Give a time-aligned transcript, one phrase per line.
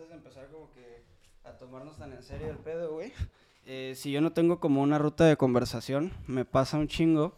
[0.00, 1.02] antes de empezar como que
[1.44, 3.12] a tomarnos tan en serio el pedo, güey,
[3.66, 7.34] eh, si yo no tengo como una ruta de conversación, me pasa un chingo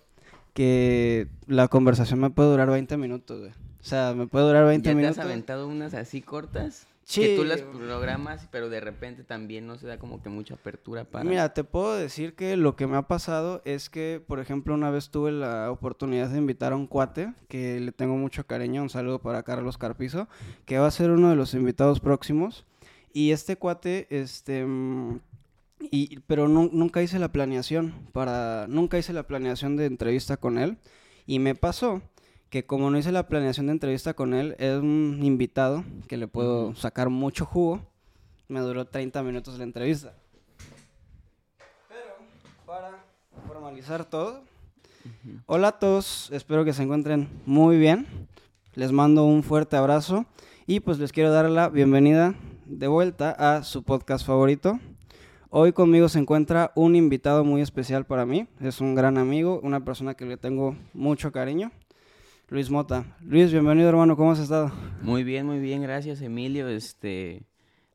[0.54, 3.50] que la conversación me puede durar 20 minutos, güey.
[3.50, 5.16] O sea, me puede durar 20 ¿Ya minutos.
[5.16, 6.86] te has aventado unas así cortas?
[7.12, 7.20] Sí.
[7.20, 11.04] Que tú las programas, pero de repente también no se da como que mucha apertura
[11.04, 11.24] para...
[11.24, 14.90] Mira, te puedo decir que lo que me ha pasado es que, por ejemplo, una
[14.90, 18.88] vez tuve la oportunidad de invitar a un cuate que le tengo mucho cariño, un
[18.88, 20.26] saludo para Carlos Carpizo,
[20.64, 22.64] que va a ser uno de los invitados próximos.
[23.12, 25.20] Y este cuate, este, mm,
[25.90, 30.56] y, pero nu- nunca hice la planeación para, nunca hice la planeación de entrevista con
[30.56, 30.78] él.
[31.26, 32.00] Y me pasó
[32.52, 36.28] que como no hice la planeación de entrevista con él, es un invitado que le
[36.28, 37.80] puedo sacar mucho jugo.
[38.46, 40.12] Me duró 30 minutos la entrevista.
[41.88, 42.14] Pero
[42.66, 43.02] para
[43.46, 44.42] formalizar todo,
[45.46, 48.06] hola a todos, espero que se encuentren muy bien.
[48.74, 50.26] Les mando un fuerte abrazo
[50.66, 52.34] y pues les quiero dar la bienvenida
[52.66, 54.78] de vuelta a su podcast favorito.
[55.48, 58.46] Hoy conmigo se encuentra un invitado muy especial para mí.
[58.60, 61.72] Es un gran amigo, una persona que le tengo mucho cariño.
[62.48, 63.04] Luis Mota.
[63.22, 64.70] Luis, bienvenido hermano, ¿cómo has estado?
[65.00, 66.68] Muy bien, muy bien, gracias Emilio.
[66.68, 67.42] Este,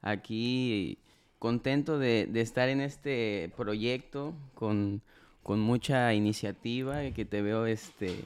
[0.02, 0.98] aquí
[1.38, 5.02] contento de, de estar en este proyecto con,
[5.44, 8.26] con mucha iniciativa, que te veo este,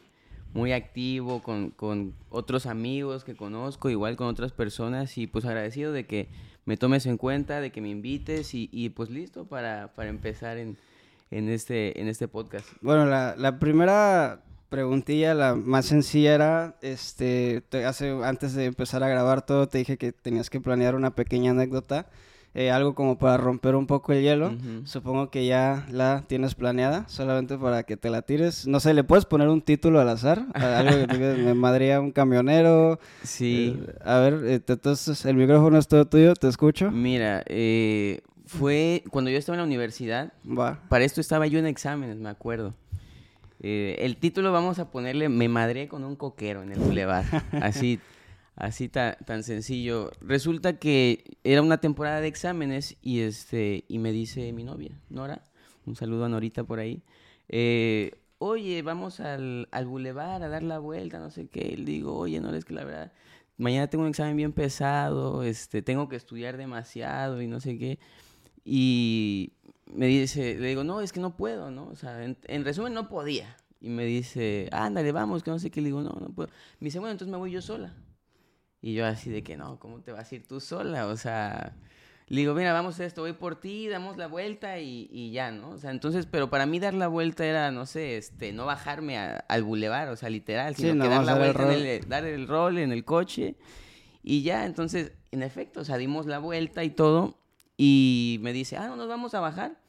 [0.54, 5.92] muy activo con, con otros amigos que conozco, igual con otras personas y pues agradecido
[5.92, 6.30] de que
[6.66, 10.58] me tomes en cuenta, de que me invites y, y, pues listo para, para empezar
[10.58, 10.78] en,
[11.32, 12.68] en, este, en este podcast.
[12.82, 19.04] Bueno, la, la primera preguntilla, la más sencilla era, este, te- hace, antes de empezar
[19.04, 22.08] a grabar todo, te dije que tenías que planear una pequeña anécdota,
[22.54, 24.54] eh, algo como para romper un poco el hielo.
[24.86, 28.66] Supongo que ya la tienes planeada, solamente para que te la tires.
[28.66, 30.46] No sé, ¿le puedes poner un título al azar?
[30.56, 33.00] Algo que me madría un camionero.
[33.24, 33.78] Sí.
[33.86, 36.92] Eh, a ver, eh, te- entonces el micrófono es todo tuyo, te escucho.
[36.92, 40.80] Mira, eh, fue cuando yo estaba en la universidad, Va.
[40.90, 42.74] para esto estaba yo en exámenes, me acuerdo.
[43.64, 47.24] Eh, el título vamos a ponerle Me madré con un coquero en el bulevar.
[47.62, 48.00] Así,
[48.56, 50.12] así ta- tan sencillo.
[50.22, 55.46] Resulta que era una temporada de exámenes y este y me dice mi novia, Nora,
[55.86, 57.02] un saludo a Norita por ahí.
[57.50, 61.74] eh, oye, vamos al, al bulevar a dar la vuelta, no sé qué.
[61.74, 63.12] Y le digo, oye, Nora, es que la verdad,
[63.58, 68.00] mañana tengo un examen bien pesado, este, tengo que estudiar demasiado y no sé qué.
[68.66, 69.54] Y
[69.94, 71.88] me dice, le digo, no, es que no puedo, ¿no?
[71.88, 73.56] O sea, en, en resumen, no podía.
[73.80, 75.82] Y me dice, ándale, vamos, que no sé qué.
[75.82, 76.50] Le digo, no, no puedo.
[76.80, 77.94] Me dice, bueno, entonces me voy yo sola.
[78.82, 81.08] Y yo así de que, no, ¿cómo te vas a ir tú sola?
[81.08, 81.76] O sea,
[82.28, 85.52] le digo, mira, vamos a esto, voy por ti, damos la vuelta y, y ya,
[85.52, 85.72] ¿no?
[85.72, 89.18] O sea, entonces, pero para mí dar la vuelta era, no sé, este, no bajarme
[89.18, 92.10] a- al bulevar, o sea, literal, Sí, sino que dar la el vuelta, en el,
[92.10, 93.56] dar el rol en el coche
[94.24, 97.38] y ya, entonces, en efecto, o sea, dimos la vuelta y todo
[97.78, 99.81] y me dice, ah, no, nos vamos a bajar.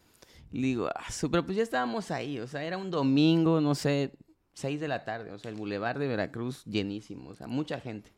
[0.52, 4.12] Le digo, ah, pero pues ya estábamos ahí, o sea, era un domingo, no sé,
[4.54, 8.12] 6 de la tarde, o sea, el bulevar de Veracruz llenísimo, o sea, mucha gente.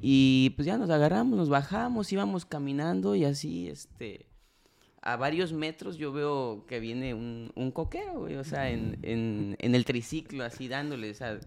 [0.00, 4.26] Y pues ya nos agarramos, nos bajamos, íbamos caminando y así, este,
[5.00, 9.56] a varios metros yo veo que viene un, un coquero, güey, o sea, en, en,
[9.58, 11.38] en el triciclo, así dándole, o sea,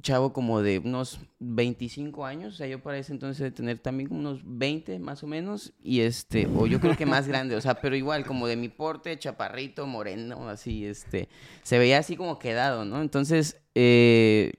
[0.00, 4.08] chavo como de unos 25 años, o sea, yo para ese entonces de tener también
[4.08, 7.60] como unos 20 más o menos, y este, o yo creo que más grande, o
[7.60, 11.28] sea, pero igual como de mi porte, chaparrito, moreno, así, este,
[11.62, 13.00] se veía así como quedado, ¿no?
[13.00, 14.52] Entonces, eh,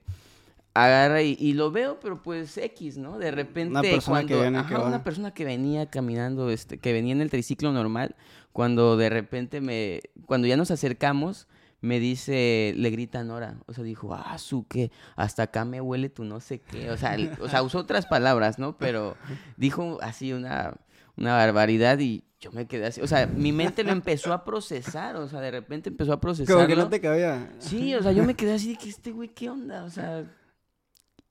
[0.74, 3.18] agarra y, y lo veo, pero pues X, ¿no?
[3.18, 6.94] De repente persona que cuando, viene, ajá, que una persona que venía caminando, este, que
[6.94, 8.16] venía en el triciclo normal,
[8.52, 11.48] cuando de repente me, cuando ya nos acercamos,
[11.86, 16.10] me dice, le grita Nora, o sea, dijo, ah, su que hasta acá me huele
[16.10, 18.76] tu no sé qué, o sea, o sea, usó otras palabras, ¿no?
[18.78, 19.16] Pero
[19.56, 20.78] dijo así una,
[21.16, 25.16] una barbaridad y yo me quedé así, o sea, mi mente lo empezó a procesar,
[25.16, 26.56] o sea, de repente empezó a procesar.
[26.56, 27.54] Como que no te cabía.
[27.60, 29.84] Sí, o sea, yo me quedé así de que este güey, ¿qué onda?
[29.84, 30.26] O sea,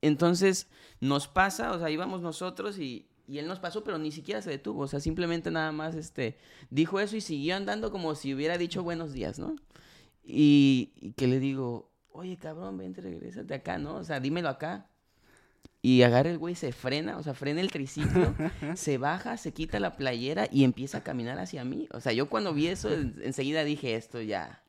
[0.02, 0.68] entonces
[1.00, 4.50] nos pasa, o sea, íbamos nosotros y, y él nos pasó, pero ni siquiera se
[4.50, 6.38] detuvo, o sea, simplemente nada más, este,
[6.70, 9.56] dijo eso y siguió andando como si hubiera dicho buenos días, ¿no?
[10.24, 13.96] Y, y que le digo, oye, cabrón, vente, regrésate acá, ¿no?
[13.96, 14.86] O sea, dímelo acá.
[15.82, 18.34] Y agarra el güey, se frena, o sea, frena el triciclo,
[18.74, 21.88] se baja, se quita la playera y empieza a caminar hacia mí.
[21.92, 24.62] O sea, yo cuando vi eso, en- enseguida dije, esto ya.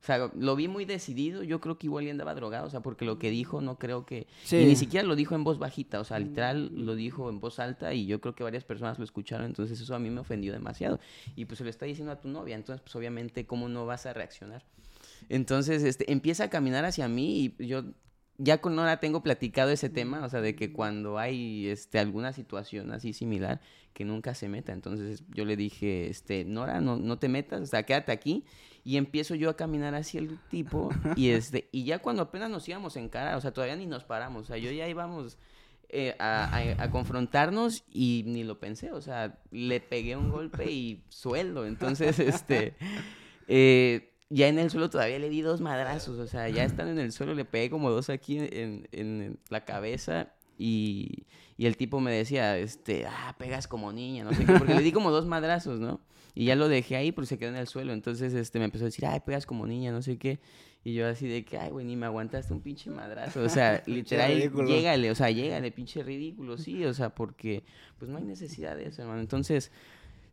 [0.00, 1.42] O sea, lo vi muy decidido.
[1.42, 4.06] Yo creo que igual ya andaba drogado, o sea, porque lo que dijo no creo
[4.06, 4.26] que.
[4.44, 4.58] Sí.
[4.58, 7.58] Y ni siquiera lo dijo en voz bajita, o sea, literal lo dijo en voz
[7.58, 10.52] alta y yo creo que varias personas lo escucharon, entonces eso a mí me ofendió
[10.52, 11.00] demasiado.
[11.36, 14.06] Y pues se lo está diciendo a tu novia, entonces, pues obviamente, ¿cómo no vas
[14.06, 14.64] a reaccionar?
[15.28, 17.82] Entonces, este, empieza a caminar hacia mí y yo
[18.38, 22.32] ya con Nora tengo platicado ese tema, o sea, de que cuando hay este, alguna
[22.32, 23.60] situación así similar,
[23.92, 24.72] que nunca se meta.
[24.72, 28.44] Entonces yo le dije, este, Nora, no, no te metas, o sea, quédate aquí.
[28.84, 32.66] Y empiezo yo a caminar hacia el tipo, y, este, y ya cuando apenas nos
[32.68, 35.36] íbamos en cara, o sea, todavía ni nos paramos, o sea, yo ya íbamos
[35.88, 41.66] eh, a, confrontarnos y ni lo pensé, o sea, le pegué un golpe y sueldo.
[41.66, 42.76] Entonces, este,
[43.48, 46.98] eh, ya en el suelo todavía le di dos madrazos, o sea, ya estando en
[46.98, 51.24] el suelo le pegué como dos aquí en, la cabeza y,
[51.56, 54.82] y, el tipo me decía, este, ah, pegas como niña, no sé qué, porque le
[54.82, 56.00] di como dos madrazos, ¿no?
[56.38, 57.92] Y ya lo dejé ahí, porque se quedó en el suelo.
[57.92, 60.38] Entonces, este, me empezó a decir, ay, pegas como niña, no sé qué.
[60.84, 63.42] Y yo así de que, ay, güey, ni me aguantaste un pinche madrazo.
[63.42, 67.64] O sea, literal, llégale, o sea, llégale, pinche ridículo, sí, o sea, porque
[67.98, 69.20] pues no hay necesidad de eso, hermano.
[69.20, 69.72] Entonces,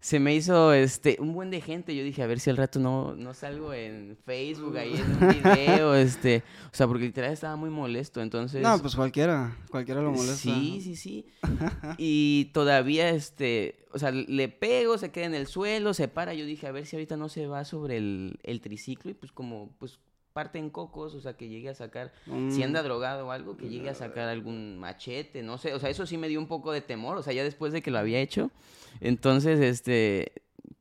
[0.05, 1.95] se me hizo este un buen de gente.
[1.95, 5.29] Yo dije, a ver si al rato no, no salgo en Facebook ahí en un
[5.29, 8.61] video, este, o sea, porque literal estaba muy molesto, entonces.
[8.61, 10.35] No, pues cualquiera, cualquiera lo molesta.
[10.35, 11.25] Sí, sí, sí.
[11.97, 16.35] y todavía, este, o sea, le pego, se queda en el suelo, se para.
[16.35, 19.31] Yo dije, a ver si ahorita no se va sobre el, el triciclo y pues
[19.31, 19.97] como, pues
[20.33, 22.13] parte en cocos, o sea, que llegue a sacar,
[22.49, 22.85] si anda mm.
[22.85, 26.17] drogado o algo, que llegue a sacar algún machete, no sé, o sea, eso sí
[26.17, 28.51] me dio un poco de temor, o sea, ya después de que lo había hecho,
[29.01, 30.31] entonces, este,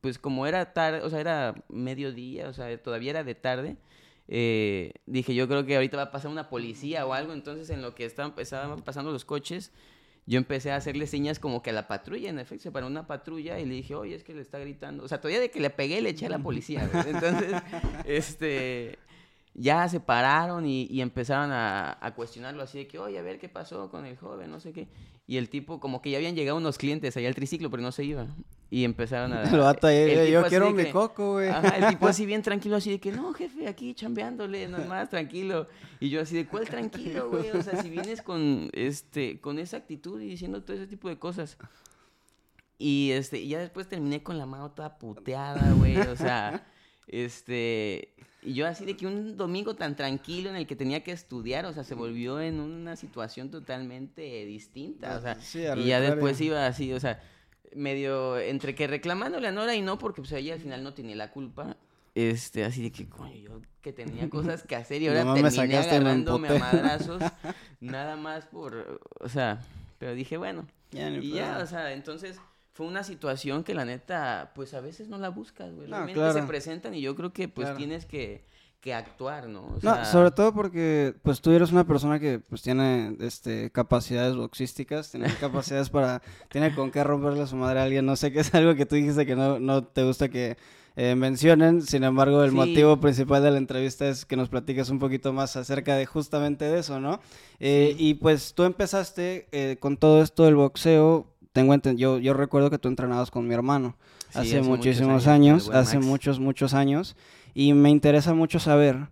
[0.01, 3.77] pues como era tarde, o sea, era mediodía, o sea, todavía era de tarde,
[4.27, 7.81] eh, dije, yo creo que ahorita va a pasar una policía o algo, entonces en
[7.81, 9.71] lo que estaban, estaban pasando los coches,
[10.27, 13.05] yo empecé a hacerle señas como que a la patrulla, en efecto, se paró una
[13.05, 15.03] patrulla y le dije, oye, es que le está gritando.
[15.03, 16.89] O sea, todavía de que le pegué le eché a la policía.
[17.05, 17.53] Entonces,
[18.05, 18.97] este,
[19.57, 23.89] ya se pararon y, empezaron a, cuestionarlo así de que, oye, a ver qué pasó
[23.89, 24.87] con el joven, no sé qué.
[25.27, 27.91] Y el tipo, como que ya habían llegado unos clientes allá al triciclo, pero no
[27.91, 28.27] se iba.
[28.69, 29.43] Y empezaron a...
[29.89, 31.49] El yo quiero mi coco, güey.
[31.49, 35.67] el tipo así bien tranquilo, así de que, no, jefe, aquí chambeándole, nomás, tranquilo.
[35.99, 37.49] Y yo así de, ¿cuál tranquilo, güey?
[37.51, 41.17] O sea, si vienes con, este, con esa actitud y diciendo todo ese tipo de
[41.17, 41.57] cosas.
[42.77, 46.65] Y, este, y ya después terminé con la mano toda puteada, güey, o sea...
[47.07, 48.14] Este,
[48.45, 51.65] y yo así de que un domingo tan tranquilo en el que tenía que estudiar,
[51.65, 56.67] o sea, se volvió en una situación totalmente distinta, o sea, y ya después iba
[56.67, 57.21] así, o sea,
[57.73, 61.15] medio entre que reclamándole a Nora y no, porque pues ella al final no tenía
[61.15, 61.75] la culpa,
[62.13, 66.47] este, así de que, coño, yo que tenía cosas que hacer y ahora terminé agarrándome
[66.49, 67.23] a madrazos,
[67.81, 69.59] nada más por, o sea,
[69.97, 72.39] pero dije, bueno, y ya, o sea, entonces
[72.75, 75.87] fue una situación que la neta, pues a veces no la buscas, güey.
[75.87, 78.43] Realmente se presentan y yo creo que pues tienes que,
[78.81, 79.77] que actuar, ¿no?
[79.81, 85.09] No, sobre todo porque pues tú eres una persona que pues tiene este capacidades boxísticas,
[85.09, 88.41] tiene capacidades para, tiene con qué romperle a su madre a alguien, no sé qué
[88.41, 90.57] es algo que tú dijiste que no, no te gusta que
[90.97, 94.99] eh, mencionen, sin embargo el motivo principal de la entrevista es que nos platiques un
[94.99, 97.21] poquito más acerca de justamente de eso, ¿no?
[97.61, 102.69] Eh, y pues tú empezaste eh, con todo esto del boxeo tengo yo, yo recuerdo
[102.69, 103.95] que tú entrenabas con mi hermano
[104.33, 107.15] hace, muchísimos años, hace muchos, muchos años,
[107.53, 109.07] y me interesa mucho saber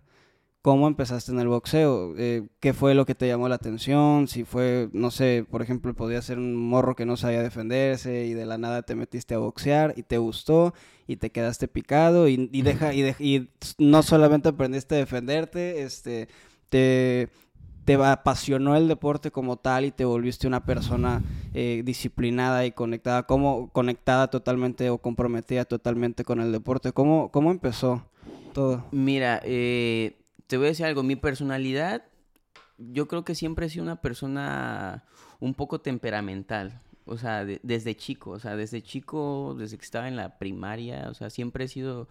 [0.60, 4.44] cómo empezaste en el boxeo, eh, qué fue lo que te llamó la atención, si
[4.44, 8.44] fue, no sé, por ejemplo, podía ser un morro que no sabía defenderse y de
[8.44, 10.74] la nada te metiste a boxear y te gustó
[11.06, 13.48] y te quedaste picado y, deja, y, y
[13.78, 16.28] no solamente aprendiste a defenderte, este,
[16.68, 17.30] te
[17.84, 21.22] te apasionó el deporte como tal y te volviste una persona
[21.52, 26.92] eh, disciplinada y conectada, como conectada totalmente o comprometida totalmente con el deporte.
[26.92, 28.06] ¿Cómo, cómo empezó
[28.52, 28.84] todo?
[28.90, 30.16] Mira, eh,
[30.46, 32.04] te voy a decir algo, mi personalidad,
[32.78, 35.04] yo creo que siempre he sido una persona
[35.40, 36.80] un poco temperamental.
[37.06, 41.14] O sea, desde chico, o sea, desde chico, desde que estaba en la primaria, o
[41.14, 42.08] sea, siempre he sido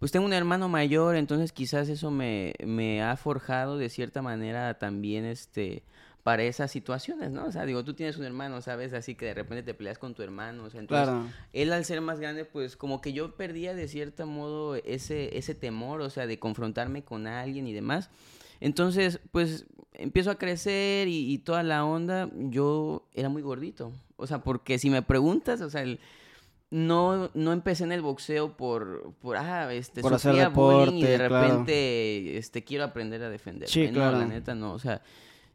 [0.00, 4.78] pues tengo un hermano mayor, entonces quizás eso me, me ha forjado de cierta manera
[4.78, 5.84] también este
[6.22, 7.46] para esas situaciones, ¿no?
[7.46, 8.92] O sea, digo, tú tienes un hermano, ¿sabes?
[8.92, 11.14] Así que de repente te peleas con tu hermano, o sea, entonces
[11.52, 15.54] él al ser más grande, pues como que yo perdía de cierto modo ese, ese
[15.54, 18.10] temor, o sea, de confrontarme con alguien y demás.
[18.60, 24.26] Entonces, pues empiezo a crecer y, y toda la onda, yo era muy gordito, o
[24.26, 26.00] sea, porque si me preguntas, o sea, el,
[26.70, 31.18] no, no empecé en el boxeo por, por ah, este, por hacer deporte, y de
[31.18, 33.68] repente, este, quiero aprender a defender.
[33.68, 34.18] Sí, claro.
[34.18, 35.02] la neta, no, o sea,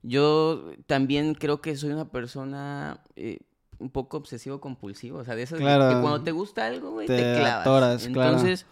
[0.03, 3.39] yo también creo que soy una persona eh,
[3.79, 7.35] un poco obsesivo compulsivo, o sea, de esas que cuando te gusta algo, güey, te,
[7.37, 8.05] clavas.
[8.05, 8.65] Entonces,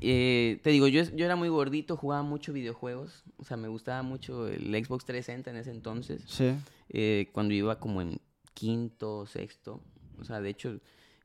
[0.00, 4.02] eh, te digo, yo, yo era muy gordito, jugaba mucho videojuegos, o sea, me gustaba
[4.02, 6.22] mucho el Xbox 360 en ese entonces.
[6.26, 6.52] Sí.
[6.88, 8.20] Eh, cuando iba como en
[8.54, 9.80] quinto, sexto,
[10.20, 10.80] o sea, de hecho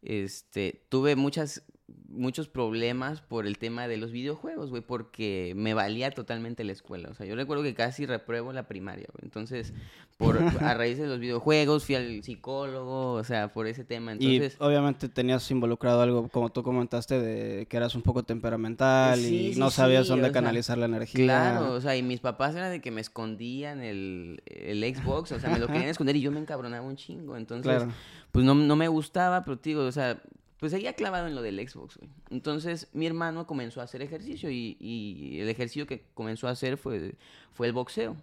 [0.08, 1.64] este, tuve muchas
[2.10, 7.10] muchos problemas por el tema de los videojuegos, güey, porque me valía totalmente la escuela.
[7.10, 9.24] O sea, yo recuerdo que casi repruebo la primaria, güey.
[9.24, 9.74] Entonces,
[10.18, 14.14] por, a raíz de los videojuegos, fui al psicólogo, o sea, por ese tema.
[14.14, 19.20] Entonces, y obviamente tenías involucrado algo, como tú comentaste, de que eras un poco temperamental
[19.24, 21.24] y no sabías dónde canalizar la energía.
[21.24, 25.40] Claro, o sea, y mis papás eran de que me escondían el, el Xbox, o
[25.40, 27.38] sea, me lo querían esconder y yo me encabronaba un chingo.
[27.38, 27.84] Entonces,
[28.32, 30.22] pues no, no me gustaba, pero digo, o sea,
[30.60, 32.10] pues seguía clavado en lo del Xbox, güey.
[32.30, 37.16] Entonces mi hermano comenzó a hacer ejercicio y, el ejercicio que comenzó a hacer fue,
[37.54, 38.18] fue el boxeo.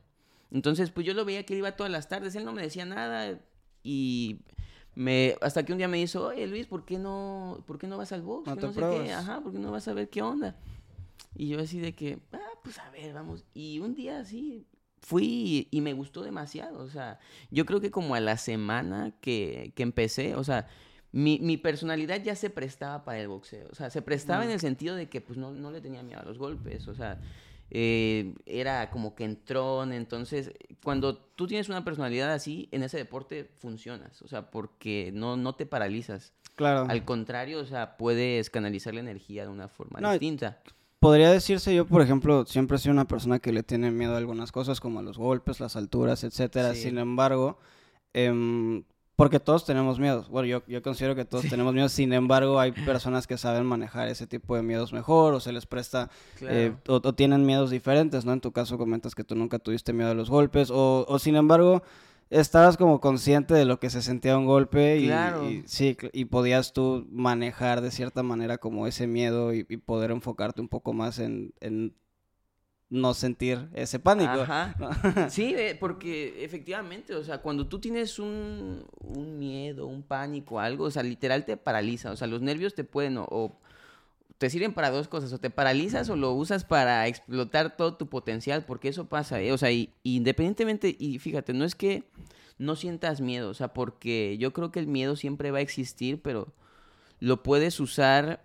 [0.51, 3.41] Entonces, pues yo lo veía que iba todas las tardes, él no me decía nada
[3.83, 4.41] y
[4.95, 7.99] me hasta que un día me dijo, oye Luis, ¿por qué no, por qué no
[7.99, 8.47] vas al box?
[8.47, 10.57] No, no sé qué, ajá, ¿por qué no vas a ver qué onda?
[11.37, 13.45] Y yo así de que, ah, pues a ver, vamos.
[13.55, 14.67] Y un día así
[15.01, 17.19] fui y, me gustó demasiado, o sea,
[17.51, 20.67] yo creo que como a la semana que, que empecé, o sea,
[21.15, 23.69] mi, mi, personalidad ya se prestaba para el boxeo.
[23.71, 24.53] O sea, se prestaba en mm.
[24.55, 26.89] el sentido de que pues no, no le tenía miedo a los golpes.
[26.89, 27.21] O sea,
[27.71, 29.93] eh, era como que entrón.
[29.93, 30.51] Entonces,
[30.83, 34.23] cuando tú tienes una personalidad así, en ese deporte funcionas.
[34.23, 36.33] O sea, porque no, no te paralizas.
[36.57, 36.87] Claro.
[36.89, 40.59] Al contrario, o sea, puedes canalizar la energía de una forma distinta.
[40.99, 44.19] Podría decirse yo, por ejemplo, siempre he sido una persona que le tiene miedo a
[44.19, 46.75] algunas cosas, como a los golpes, las alturas, etcétera.
[46.75, 47.59] Sin embargo,
[48.15, 48.83] eh,
[49.17, 50.29] porque todos tenemos miedos.
[50.29, 51.93] Bueno, yo, yo considero que todos tenemos miedos.
[51.93, 55.67] Sin embargo, hay personas que saben manejar ese tipo de miedos mejor o se les
[55.67, 58.33] presta eh, o, tienen miedos diferentes, ¿no?
[58.33, 61.37] En tu caso comentas que tú nunca tuviste miedo a los golpes o, o sin
[61.37, 61.83] embargo
[62.31, 66.73] estabas como consciente de lo que se sentía un golpe y, y, sí, y podías
[66.73, 71.53] tú manejar de cierta manera como ese miedo y, poder enfocarte un poco más en,
[71.61, 71.95] en
[72.95, 74.31] no sentir ese pánico.
[74.31, 74.75] Ajá.
[75.29, 80.91] Sí, porque efectivamente, o sea, cuando tú tienes un, un, miedo, un pánico, algo, o
[80.91, 83.59] sea, literal te paraliza, o sea, los nervios te pueden o,
[84.39, 88.09] te sirven para dos cosas, o te paralizas o lo usas para explotar todo tu
[88.09, 89.53] potencial, porque eso pasa, ¿eh?
[89.53, 92.05] o sea, y, independientemente, y fíjate, no es que
[92.59, 96.23] no sientas miedo, o sea, porque yo creo que el miedo siempre va a existir,
[96.23, 96.53] pero
[97.19, 98.45] lo puedes usar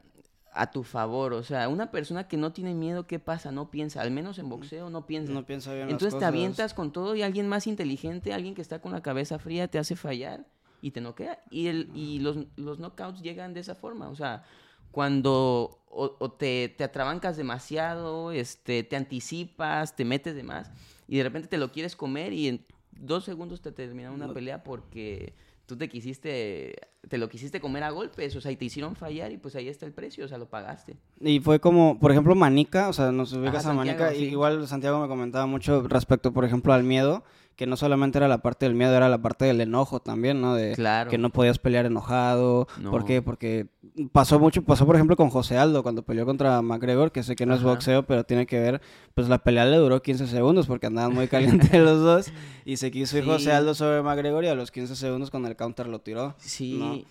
[0.53, 1.33] a tu favor.
[1.33, 3.51] O sea, una persona que no tiene miedo, ¿qué pasa?
[3.51, 4.01] No piensa.
[4.01, 5.31] Al menos en boxeo no piensa.
[5.33, 5.89] No piensa bien.
[5.89, 9.39] Entonces te avientas con todo y alguien más inteligente, alguien que está con la cabeza
[9.39, 10.45] fría, te hace fallar
[10.81, 11.41] y te noquea.
[11.49, 14.09] Y, el, y los, los knockouts llegan de esa forma.
[14.09, 14.43] O sea,
[14.91, 20.71] cuando o, te, te, atrabancas demasiado, este, te anticipas, te metes de más
[21.07, 24.63] y de repente te lo quieres comer y en dos segundos te termina una pelea
[24.63, 25.33] porque
[25.69, 26.75] tú te quisiste,
[27.07, 29.69] te lo quisiste comer a golpes, o sea, y te hicieron fallar y pues ahí
[29.69, 30.97] está el precio, o sea, lo pagaste.
[31.21, 35.07] Y fue como, por ejemplo, Manica, o sea, nos ubicas a Manica, igual Santiago me
[35.07, 37.23] comentaba mucho respecto, por ejemplo, al miedo,
[37.59, 40.55] que no solamente era la parte del miedo, era la parte del enojo también, ¿no?
[40.55, 41.11] De claro.
[41.11, 42.69] que no podías pelear enojado.
[42.89, 43.21] ¿Por qué?
[43.21, 43.67] Porque
[44.13, 47.45] pasó mucho, pasó por ejemplo con José Aldo cuando peleó contra McGregor, que sé que
[47.45, 48.81] no es boxeo, pero tiene que ver,
[49.13, 52.31] pues la pelea le duró 15 segundos porque andaban muy calientes los dos
[52.63, 55.57] y se quiso ir José Aldo sobre McGregor y a los 15 segundos con el
[55.57, 56.35] counter lo tiró.
[56.37, 57.05] Sí.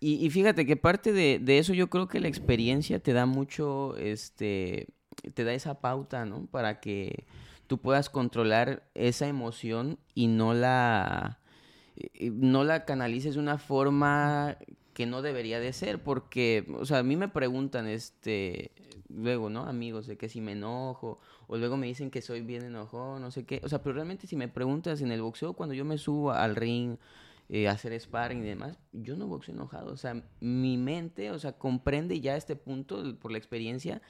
[0.00, 3.96] Y, fíjate que parte de, de eso yo creo que la experiencia te da mucho,
[3.96, 4.88] este,
[5.32, 6.44] te da esa pauta, ¿no?
[6.44, 7.24] Para que
[7.68, 11.38] tú puedas controlar esa emoción y no la,
[12.20, 14.56] no la canalices de una forma
[14.94, 18.72] que no debería de ser, porque, o sea, a mí me preguntan, este,
[19.08, 19.64] luego, ¿no?
[19.66, 23.30] Amigos, de que si me enojo, o luego me dicen que soy bien enojado, no
[23.30, 25.98] sé qué, o sea, pero realmente si me preguntas en el boxeo, cuando yo me
[25.98, 26.96] subo al ring,
[27.50, 31.52] eh, hacer sparring y demás, yo no boxeo enojado, o sea, mi mente, o sea,
[31.52, 34.02] comprende ya este punto por la experiencia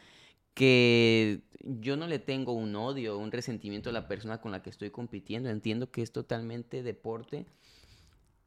[0.59, 4.71] que yo no le tengo un odio, un resentimiento a la persona con la que
[4.71, 5.51] estoy compitiendo.
[5.51, 7.47] Entiendo que es totalmente deporte.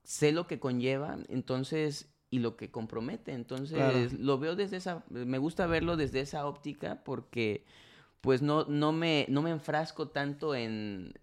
[0.03, 3.31] Sé lo que conlleva, entonces, y lo que compromete.
[3.31, 7.63] Entonces, lo veo desde esa, me gusta verlo desde esa óptica porque,
[8.19, 11.13] pues, no, no, me, no me enfrasco tanto en,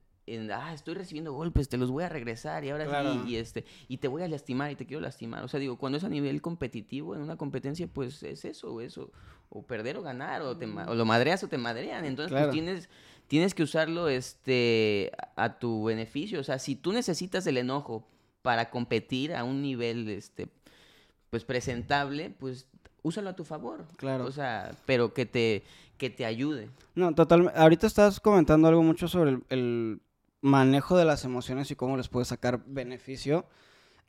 [0.53, 3.99] ah, estoy recibiendo golpes, te los voy a regresar y ahora sí, y, este, y
[3.99, 5.45] te voy a lastimar y te quiero lastimar.
[5.45, 9.11] O sea, digo, cuando es a nivel competitivo, en una competencia, pues es eso, eso,
[9.51, 12.05] o perder o ganar, o, te, o lo madreas o te madrean.
[12.05, 12.89] Entonces, pues tienes,
[13.27, 16.41] tienes que usarlo este, a tu beneficio.
[16.41, 18.07] O sea, si tú necesitas el enojo
[18.43, 20.49] para competir a un nivel, este,
[21.31, 22.67] pues presentable, pues
[23.03, 23.87] úsalo a tu favor.
[23.97, 24.25] Claro.
[24.25, 25.65] O sea, pero que te,
[25.97, 26.71] que te ayude.
[26.95, 27.59] No, totalmente.
[27.59, 30.01] Ahorita estás comentando algo mucho sobre el
[30.41, 33.47] manejo de las emociones y cómo les puede sacar beneficio,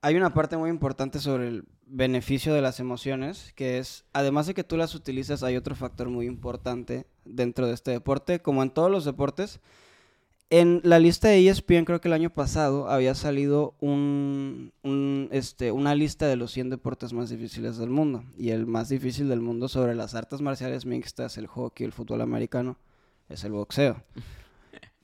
[0.01, 4.53] hay una parte muy importante sobre el beneficio de las emociones, que es, además de
[4.53, 8.69] que tú las utilizas, hay otro factor muy importante dentro de este deporte, como en
[8.69, 9.59] todos los deportes,
[10.51, 14.71] En la lista de ESPN, creo que el año pasado, había salido un,
[15.31, 18.23] este, una lista de los 100 deportes más difíciles del mundo.
[18.35, 22.21] Y el más difícil del mundo sobre las artes marciales mixtas, el hockey, el fútbol
[22.21, 22.77] americano,
[23.29, 24.03] es el boxeo.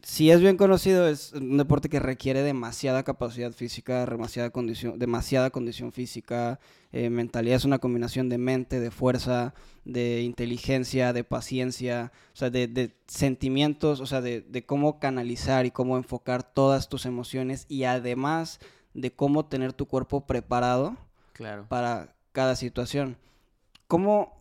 [0.06, 5.50] Si es bien conocido, es un deporte que requiere demasiada capacidad física, demasiada condición, demasiada
[5.50, 6.60] condición física,
[6.92, 7.56] eh, mentalidad.
[7.56, 14.00] Es una combinación de mente, de fuerza, de inteligencia, de paciencia, o sea, de, sentimientos,
[14.00, 18.60] o sea, de, de, cómo canalizar y cómo enfocar todas tus emociones y además
[18.94, 20.98] de cómo tener tu cuerpo preparado
[21.34, 21.66] claro.
[21.68, 23.18] para cada situación.
[23.88, 24.38] ¿Cómo,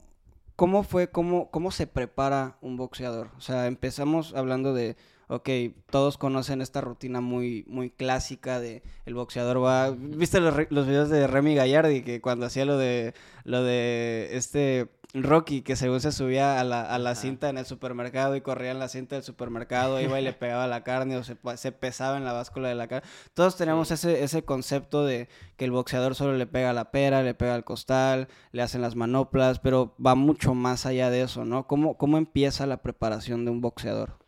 [0.56, 3.30] cómo fue, cómo, cómo se prepara un boxeador?
[3.38, 4.96] O sea, empezamos hablando de
[5.28, 5.48] ok,
[5.90, 9.90] todos conocen esta rutina muy, muy clásica de el boxeador va...
[9.90, 13.14] ¿Viste los, los videos de Remy Gallardi que cuando hacía lo de,
[13.44, 17.66] lo de este Rocky que según se subía a la, a la cinta en el
[17.66, 21.22] supermercado y corría en la cinta del supermercado, iba y le pegaba la carne o
[21.22, 23.08] se, se pesaba en la báscula de la carne.
[23.32, 27.34] Todos tenemos ese, ese concepto de que el boxeador solo le pega la pera, le
[27.34, 31.68] pega el costal, le hacen las manoplas, pero va mucho más allá de eso, ¿no?
[31.68, 34.18] ¿Cómo, cómo empieza la preparación de un boxeador?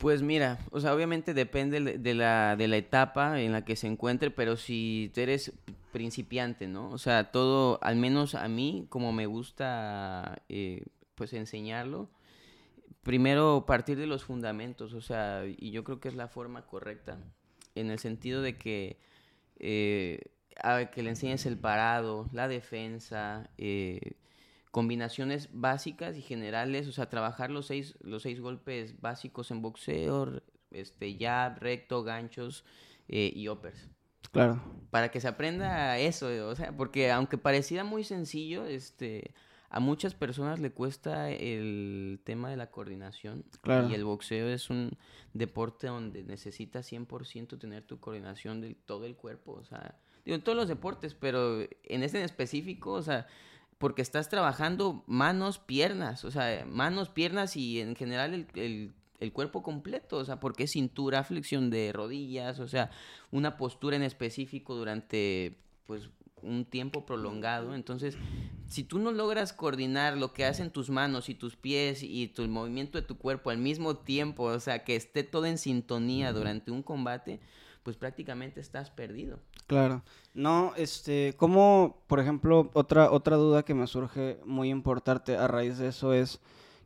[0.00, 3.86] Pues mira, o sea, obviamente depende de la, de la etapa en la que se
[3.86, 5.52] encuentre, pero si eres
[5.92, 6.88] principiante, ¿no?
[6.88, 12.08] O sea, todo, al menos a mí, como me gusta, eh, pues enseñarlo,
[13.02, 17.18] primero partir de los fundamentos, o sea, y yo creo que es la forma correcta,
[17.74, 18.98] en el sentido de que,
[19.58, 20.30] eh,
[20.94, 24.12] que le enseñes el parado, la defensa, eh,
[24.70, 30.42] combinaciones básicas y generales, o sea, trabajar los seis, los seis golpes básicos en boxeo,
[30.70, 32.64] este, jab, recto, ganchos
[33.08, 33.88] eh, y uppers.
[34.32, 34.62] Claro.
[34.90, 39.34] Para que se aprenda eso, o sea, porque aunque pareciera muy sencillo, este,
[39.70, 43.44] a muchas personas le cuesta el tema de la coordinación.
[43.62, 43.88] Claro.
[43.88, 44.96] Y el boxeo es un
[45.32, 50.42] deporte donde necesitas 100% tener tu coordinación de todo el cuerpo, o sea, digo, en
[50.42, 53.26] todos los deportes, pero en este en específico, o sea,
[53.80, 58.92] porque estás trabajando manos, piernas, o sea, manos, piernas y en general el,
[59.32, 62.90] cuerpo completo, o sea, porque es cintura, flexión de rodillas, o sea,
[63.30, 65.56] una postura en específico durante,
[65.86, 66.10] pues,
[66.42, 67.74] un tiempo prolongado.
[67.74, 68.18] Entonces,
[68.68, 72.42] si tú no logras coordinar lo que hacen tus manos y tus pies y tu,
[72.42, 76.34] el movimiento de tu cuerpo al mismo tiempo, o sea, que esté todo en sintonía
[76.34, 77.40] durante un combate,
[77.82, 79.38] pues prácticamente estás perdido.
[79.66, 80.02] Claro.
[80.34, 85.78] No, este, como, por ejemplo, otra, otra duda que me surge muy importante a raíz
[85.78, 86.40] de eso es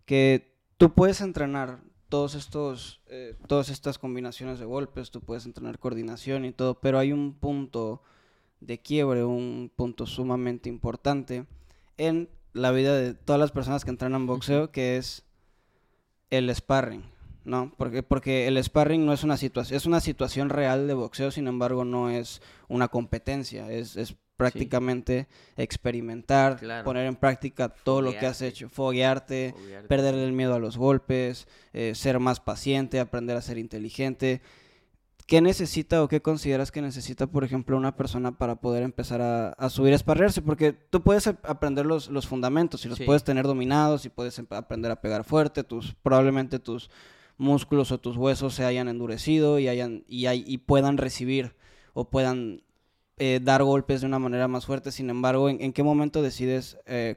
[0.07, 5.78] que tú puedes entrenar todos estos, eh, todas estas combinaciones de golpes, tú puedes entrenar
[5.78, 8.02] coordinación y todo, pero hay un punto
[8.61, 11.46] de quiebre, un punto sumamente importante
[11.96, 15.24] en la vida de todas las personas que entrenan boxeo, que es
[16.30, 17.13] el sparring.
[17.44, 17.72] ¿No?
[17.76, 21.46] Porque, porque el sparring no es una situación, es una situación real de boxeo, sin
[21.46, 28.26] embargo no es una competencia, es, es prácticamente experimentar, poner en práctica todo lo que
[28.26, 29.54] has hecho, foguearte,
[29.88, 34.42] perder el miedo a los golpes, eh, ser más paciente, aprender a ser inteligente.
[35.26, 39.70] ¿Qué necesita o qué consideras que necesita, por ejemplo, una persona para poder empezar a,
[39.70, 40.42] subir a esparrearse?
[40.42, 44.90] Porque tú puedes aprender los, los fundamentos y los puedes tener dominados y puedes aprender
[44.90, 46.90] a pegar fuerte, tus, probablemente tus
[47.37, 51.55] músculos o tus huesos se hayan endurecido y, hayan, y, hay, y puedan recibir
[51.92, 52.62] o puedan
[53.16, 54.92] eh, dar golpes de una manera más fuerte.
[54.92, 57.16] Sin embargo, ¿en, qué momento decides eh,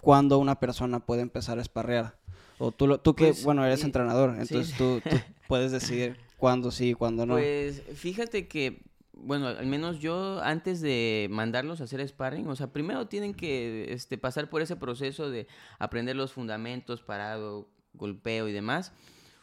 [0.00, 2.16] cuándo una persona puede empezar a esparrear?
[2.58, 5.00] O tú, tú que, pues, bueno, eres entrenador, entonces tú,
[5.48, 7.34] puedes decidir cuándo sí y cuándo no.
[7.34, 12.68] Pues fíjate que, bueno, al menos yo antes de mandarlos a hacer sparring, o sea,
[12.68, 15.48] primero tienen que este, pasar por ese proceso de
[15.78, 18.92] aprender los fundamentos, parado, golpeo y demás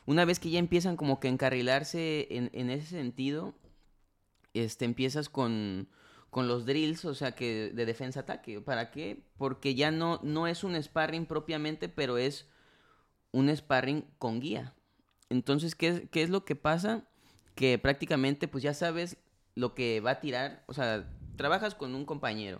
[0.06, 3.54] una vez que ya empiezan como que encarrilarse en, ese sentido,
[4.54, 5.90] este, empiezas con,
[6.34, 8.62] los drills, o sea, que de defensa-ataque.
[8.62, 9.24] ¿Para qué?
[9.38, 12.48] Porque ya no, no es un sparring propiamente, pero es
[13.32, 14.74] un sparring con guía.
[15.30, 17.08] Entonces, ¿qué, ¿qué es lo que pasa?
[17.56, 19.18] Que prácticamente, pues ya sabes
[19.56, 22.60] lo que va a tirar, o sea, trabajas con un compañero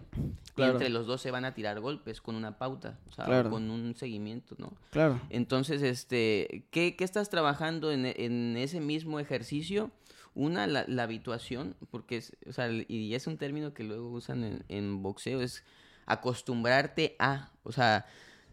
[0.58, 3.70] y entre los dos se van a tirar golpes con una pauta, o sea, con
[3.70, 4.74] un seguimiento, ¿no?
[4.92, 5.20] Claro.
[5.30, 9.92] Entonces, este, ¿qué, qué estás trabajando en, en, ese mismo ejercicio?
[10.34, 14.44] Una, la, la habituación, porque es, o sea, y es un término que luego usan
[14.44, 15.64] en, en boxeo, es
[16.06, 18.06] acostumbrarte a, o sea,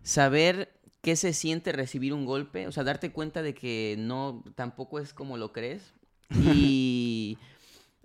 [0.02, 4.98] saber qué se siente recibir un golpe, o sea, darte cuenta de que no, tampoco
[4.98, 5.94] es como lo crees.
[6.54, 7.17] Y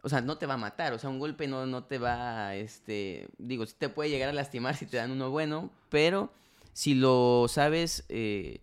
[0.06, 2.56] o sea, no te va a matar, o sea, un golpe no, no te va,
[2.56, 6.30] este, digo, sí te puede llegar a lastimar si te dan uno bueno, pero
[6.74, 8.60] si lo sabes eh,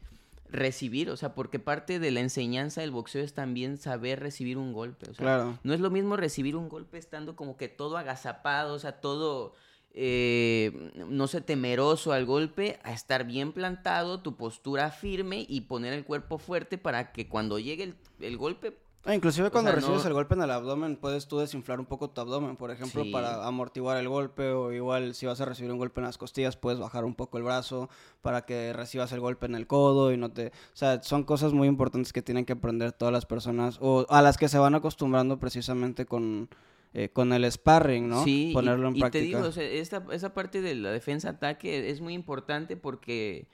[0.50, 4.72] recibir, o sea, porque parte de la enseñanza del boxeo es también saber recibir un
[4.72, 5.08] golpe.
[5.10, 5.58] O sea, Claro.
[5.62, 9.54] no es lo mismo recibir un golpe estando como que todo agazapado, o sea, todo,
[9.94, 15.92] eh, no sé, temeroso al golpe, a estar bien plantado, tu postura firme y poner
[15.92, 20.02] el cuerpo fuerte para que cuando llegue el, el golpe, Ah, inclusive cuando sea, recibes
[20.02, 23.02] no- el golpe en el abdomen, puedes tú desinflar un poco tu abdomen, por ejemplo,
[23.02, 23.10] Sí.
[23.10, 26.56] para amortiguar el golpe, o igual si vas a recibir un golpe en las costillas,
[26.58, 27.88] puedes bajar un poco el brazo
[28.20, 30.48] para que recibas el golpe en el codo y no te...
[30.48, 34.20] O sea, son cosas muy importantes que tienen que aprender todas las personas, o a
[34.20, 36.50] las que se van acostumbrando precisamente con,
[36.92, 38.22] eh, con el sparring, ¿no?
[38.22, 39.18] Sí, y- Ponerlo en y, práctica.
[39.22, 43.48] te digo, o sea, esta, esa parte de la defensa-ataque es muy importante porque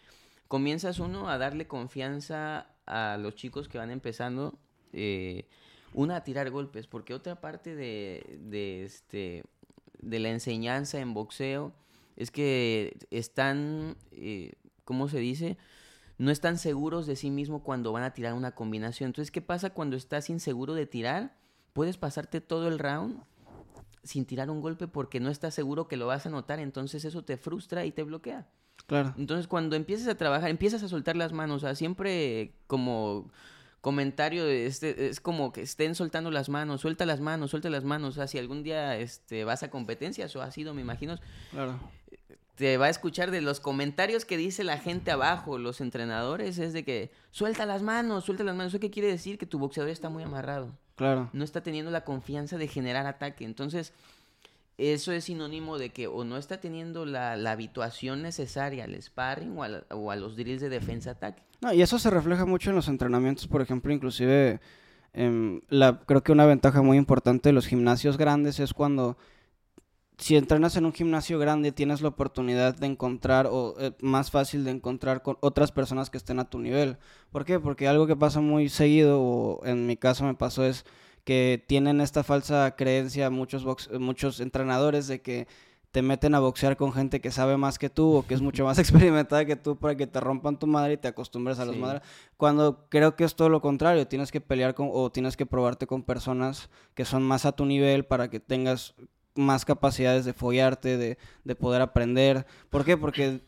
[0.49, 4.59] comienzas uno a darle confianza a los chicos que van empezando,
[4.93, 5.47] eh,
[5.93, 9.45] una a tirar golpes, porque otra parte de, de, este,
[10.01, 11.73] de la enseñanza en boxeo
[12.17, 14.53] es que están, eh,
[14.85, 15.57] ¿cómo se dice?
[16.19, 19.09] No están seguros de sí mismo cuando van a tirar una combinación.
[19.09, 21.37] Entonces, ¿qué pasa cuando estás inseguro de tirar?
[21.73, 23.23] Puedes pasarte todo el round
[24.03, 27.25] sin tirar un golpe porque no estás seguro que lo vas a notar, entonces eso
[27.25, 28.47] te frustra y te bloquea.
[28.87, 29.15] Claro.
[29.19, 33.31] Entonces cuando empiezas a trabajar, empiezas a soltar las manos, o sea, siempre como
[33.87, 37.85] comentario de este es como que estén soltando las manos, suelta las manos, suelta las
[37.85, 41.21] manos, o sea, si algún día este vas a competencias o has sido, me imagino,
[41.53, 41.79] Claro.
[42.57, 46.73] te va a escuchar de los comentarios que dice la gente abajo, los entrenadores, es
[46.73, 48.73] de que suelta las manos, suelta las manos.
[48.73, 49.39] ¿Eso qué quiere decir?
[49.39, 51.31] Que tu boxeador está muy amarrado Claro.
[51.33, 53.45] no está teniendo la confianza de generar ataque.
[53.45, 53.93] Entonces,
[54.79, 59.57] eso es sinónimo de que o no está teniendo la, la habituación necesaria al sparring
[59.57, 61.43] o a, la- o a los drills de defensa-ataque.
[61.61, 64.61] No, y eso se refleja mucho en los entrenamientos, por ejemplo, inclusive
[65.15, 69.17] em, la, creo que una ventaja muy importante de los gimnasios grandes es cuando
[70.19, 74.65] si entrenas en un gimnasio grande tienes la oportunidad de encontrar o eh, más fácil
[74.65, 76.97] de encontrar con otras personas que estén a tu nivel.
[77.31, 77.61] ¿Por qué?
[77.61, 80.87] Porque algo que pasa muy seguido o en mi caso me pasó es
[81.25, 85.49] que tienen esta falsa creencia muchos box- muchos entrenadores de que
[85.97, 88.67] te meten a boxear con gente que sabe más que tú o que es mucho
[88.67, 91.75] más experimentada que tú para que te rompan tu madre y te acostumbres a los
[91.75, 91.81] Sí.
[91.81, 92.03] madres.
[92.37, 95.87] Cuando creo que es todo lo contrario, tienes que pelear con o tienes que probarte
[95.87, 98.95] con personas que son más a tu nivel para que tengas
[99.37, 102.45] más capacidades de follarte, de, de poder aprender.
[102.69, 102.99] ¿Por qué?
[102.99, 103.41] Porque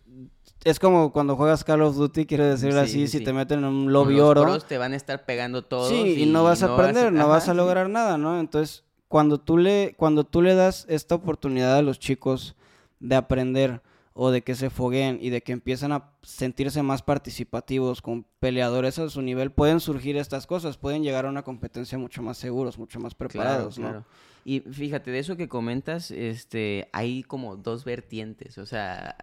[0.64, 3.58] es como cuando juegas Call of Duty, quiero decirlo Sí, así, sí, si te meten
[3.58, 4.58] en un lobby los oro.
[4.60, 5.90] te van a estar pegando todos.
[5.90, 8.40] Sí, y, no vas a aprender, no vas a lograr nada, ¿no?
[8.40, 12.54] Entonces, cuando tú le, cuando tú le das esta oportunidad a los chicos
[13.00, 18.02] de aprender o de que se fogueen y de que empiezan a sentirse más participativos
[18.02, 22.20] con peleadores a su nivel, pueden surgir estas cosas, pueden llegar a una competencia mucho
[22.22, 23.98] más seguros, mucho más preparados, Claro, ¿no?
[24.00, 24.06] claro.
[24.44, 28.58] Y fíjate, de eso que comentas, este, hay como dos vertientes.
[28.58, 29.16] O sea,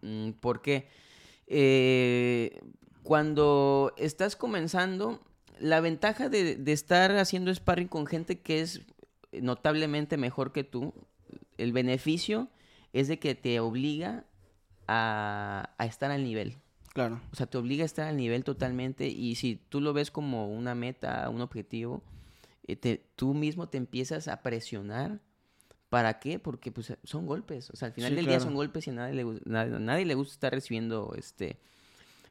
[0.00, 0.88] mm, ¿por qué?
[1.46, 2.58] Eh,
[3.02, 5.20] cuando estás comenzando,
[5.60, 8.80] la ventaja de, de estar haciendo sparring con gente que es
[9.40, 10.92] notablemente mejor que tú,
[11.58, 12.48] el beneficio
[12.92, 14.24] es de que te obliga
[14.88, 16.56] a, a estar al nivel.
[16.92, 20.10] Claro, O sea, te obliga a estar al nivel totalmente y si tú lo ves
[20.10, 22.02] como una meta, un objetivo,
[22.66, 25.20] eh, te- tú mismo te empiezas a presionar.
[25.88, 26.38] ¿Para qué?
[26.38, 27.70] Porque pues, son golpes.
[27.70, 29.22] O sea, al final Sí, del día son golpes y a nadie le,
[29.58, 31.58] a nadie le gusta estar recibiendo este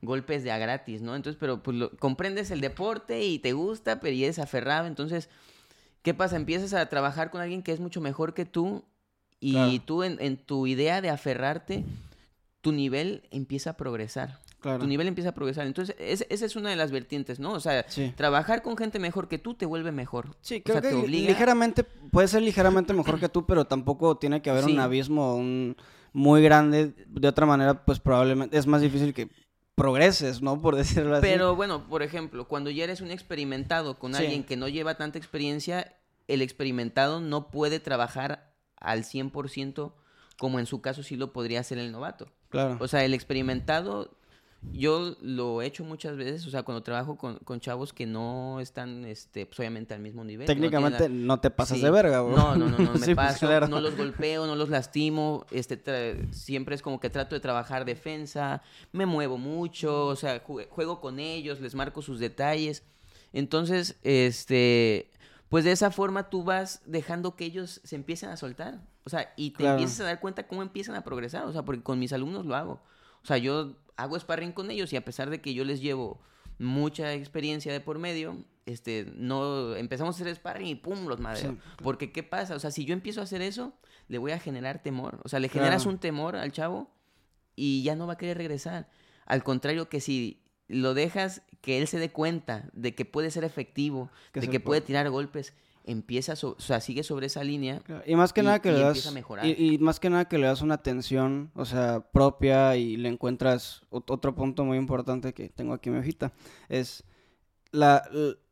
[0.04, 1.16] golpes de a gratis, ¿no?
[1.16, 4.88] Entonces, pero pues lo- comprendes el deporte y te gusta, pero y eres aferrado.
[4.88, 5.30] Entonces,
[6.02, 6.36] ¿qué pasa?
[6.36, 8.84] Empiezas a trabajar con alguien que es mucho mejor que tú
[9.40, 9.72] y Claro.
[9.86, 11.84] tú en, en tu idea de aferrarte,
[12.62, 14.78] tu nivel empieza a progresar claro.
[14.80, 15.66] tu nivel empieza a progresar.
[15.66, 17.54] Entonces, es- esa es una de las vertientes, ¿no?
[17.54, 18.14] O sea, Sí.
[18.16, 20.36] trabajar con gente mejor que tú te vuelve mejor.
[20.42, 23.48] Sí, O creo sea, que te li- obliga- ligeramente, puede ser ligeramente mejor que tú,
[23.48, 24.74] pero tampoco tiene que haber Sí.
[24.74, 25.76] un abismo un
[26.14, 26.94] muy grande.
[27.08, 29.30] De otra manera, pues probablemente es más difícil que
[29.76, 30.62] progreses, ¿no?
[30.62, 31.22] Por decirlo así.
[31.28, 34.24] Pero bueno, por ejemplo, cuando ya eres un experimentado con Sí.
[34.24, 35.96] alguien que no lleva tanta experiencia,
[36.28, 39.94] el experimentado no puede trabajar al 100%
[40.38, 42.32] como en su caso sí lo podría hacer el novato.
[42.50, 42.78] Claro.
[42.80, 44.18] O sea, el experimentado,
[44.74, 48.60] yo lo he hecho muchas veces, o sea, cuando trabajo con, con chavos que no
[48.60, 50.48] están, este, pues obviamente al mismo nivel.
[50.48, 51.84] no tienen la- Técnicamente no te pasas Sí.
[51.84, 52.36] de verga, bro.
[52.38, 53.68] No, no, no, no, me Sí, pues, paso, claro.
[53.68, 57.86] no los golpeo, no los lastimo, este, tra- siempre es como que trato de trabajar
[57.86, 62.84] defensa, me muevo mucho, o sea, jue- juego con ellos, les marco sus detalles.
[63.34, 65.10] Entonces, este,
[65.50, 69.34] pues de esa forma tú vas dejando que ellos se empiecen a soltar, o sea,
[69.36, 69.74] y te Claro.
[69.80, 72.56] empiezas a dar cuenta cómo empiezan a progresar, o sea, porque con mis alumnos lo
[72.56, 72.82] hago.
[73.24, 76.20] O sea, yo hago sparring con ellos y a pesar de que yo les llevo
[76.58, 81.52] mucha experiencia de por medio, este, no empezamos a hacer sparring y pum, los madreo.
[81.52, 81.58] Sí.
[81.84, 82.56] Porque ¿qué pasa?
[82.56, 83.74] O sea, si yo empiezo a hacer eso,
[84.08, 85.20] le voy a generar temor.
[85.24, 86.92] O sea, le generas un temor al chavo
[87.56, 88.90] y ya no va a querer regresar.
[89.26, 93.44] Al contrario que si lo dejas que él se dé cuenta de que puede ser
[93.44, 95.54] efectivo, de que puede tirar golpes,
[95.84, 97.82] empieza, o sea, sigue sobre esa línea.
[98.06, 99.14] Y más que nada que le das
[99.44, 103.84] y, más que nada que le das una atención, o sea, propia y le encuentras
[103.90, 106.32] otro punto muy importante que tengo aquí en mi hojita
[106.70, 107.04] es
[107.72, 108.04] la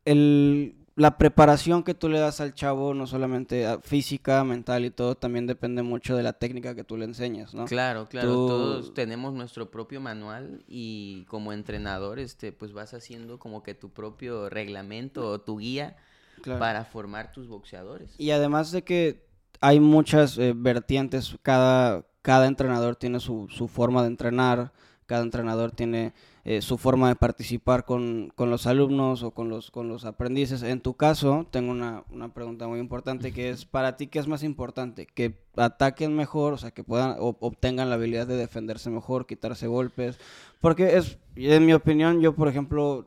[0.04, 5.14] el la preparación que tú le das al chavo, no solamente física, mental y todo,
[5.14, 7.64] también depende mucho de la técnica que tú le enseñas, ¿no?
[7.64, 8.28] Claro, claro.
[8.28, 13.90] Todos tenemos nuestro propio manual y como entrenador, este, pues vas haciendo como que tu
[13.90, 15.96] propio reglamento o tu guía
[16.40, 18.14] para formar tus boxeadores.
[18.18, 19.26] Y además de que
[19.60, 24.72] hay muchas eh, vertientes, cada, cada entrenador tiene su, su forma de entrenar,
[25.06, 26.12] cada entrenador tiene
[26.44, 30.62] eh, su forma de participar con, los alumnos o con los, con los aprendices.
[30.62, 34.42] En tu caso, tengo una, pregunta muy importante que es, ¿para ti qué es más
[34.42, 35.06] importante?
[35.06, 40.18] ¿Que ataquen mejor, o sea, que puedan obtengan la habilidad de defenderse mejor, quitarse golpes?
[40.60, 43.06] Porque es, en mi opinión, yo, por ejemplo,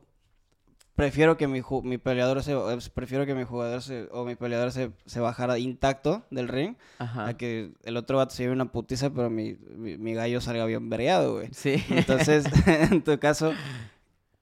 [0.95, 2.55] prefiero que mi, mi peleador se
[2.93, 7.33] prefiero que mi jugador se, o mi peleador se, se bajara intacto del ring a
[7.37, 11.33] que el otro vato se lleve una putiza pero mi, mi, gallo salga bien breado,
[11.33, 11.49] güey.
[11.51, 11.83] Sí.
[11.89, 12.45] Entonces,
[12.91, 13.53] en tu caso,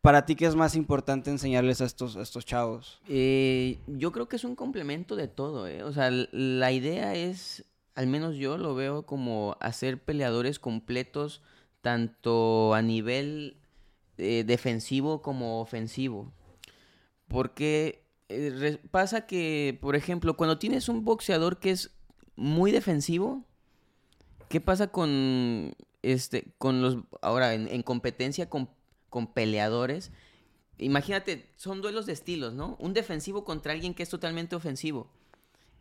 [0.02, 3.00] ¿para ti qué es más importante enseñarles a estos, estos chavos?
[3.08, 5.84] Eh, yo creo que es un complemento de todo, ¿eh?
[5.84, 11.42] O sea, la idea es, al menos yo lo veo como hacer peleadores completos
[11.82, 13.58] tanto a nivel
[14.18, 16.32] eh, defensivo como ofensivo.
[17.32, 21.92] Porque eh, pasa que, por ejemplo, cuando tienes un boxeador que es
[22.36, 23.46] muy defensivo,
[24.50, 28.70] ¿qué pasa con este con los ahora en, competencia con,
[29.10, 30.12] con, peleadores?
[30.78, 32.76] Imagínate, son duelos de estilos, ¿no?
[32.80, 35.10] Un defensivo contra alguien que es totalmente ofensivo.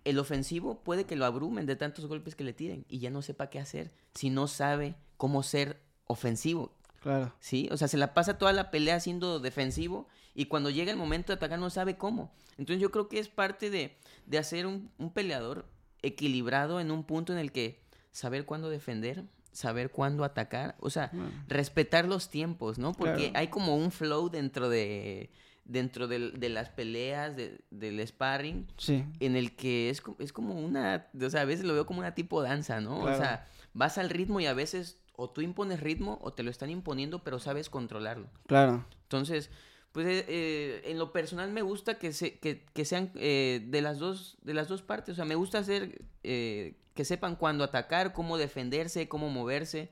[0.05, 3.23] El ofensivo puede que lo abrumen de tantos golpes que le tiren y ya no
[3.23, 6.73] sepa qué hacer si no sabe cómo ser ofensivo.
[7.01, 7.33] Claro.
[7.41, 10.99] Sí, o sea, se la pasa toda la pelea siendo defensivo y cuando llega el
[10.99, 12.33] momento de atacar no sabe cómo.
[12.59, 15.67] Entonces yo creo que es parte de, de hacer un, un, peleador
[16.03, 17.81] equilibrado en un punto en el que
[18.13, 21.11] saber cuándo defender, saber cuándo atacar, o sea,
[21.49, 22.93] respetar los tiempos, ¿no?
[22.93, 25.31] Porque hay como un flow dentro de
[25.65, 29.05] dentro de, de las peleas, de, del sparring, sí.
[29.21, 32.15] en el que es, es como una, o sea, a veces lo veo como una
[32.15, 32.99] tipo danza, ¿no?
[33.01, 36.51] O sea, vas al ritmo y a veces o tú impones ritmo o te lo
[36.51, 38.27] están imponiendo, pero sabes controlarlo.
[38.47, 38.87] Claro.
[39.03, 39.51] Entonces,
[39.93, 43.83] pues eh, eh, en lo personal me gusta que, se, que, que sean eh, de,
[43.83, 45.13] las dos, de las dos partes.
[45.13, 49.91] O sea, me gusta hacer que sepan cuándo atacar, cómo defenderse, cómo moverse.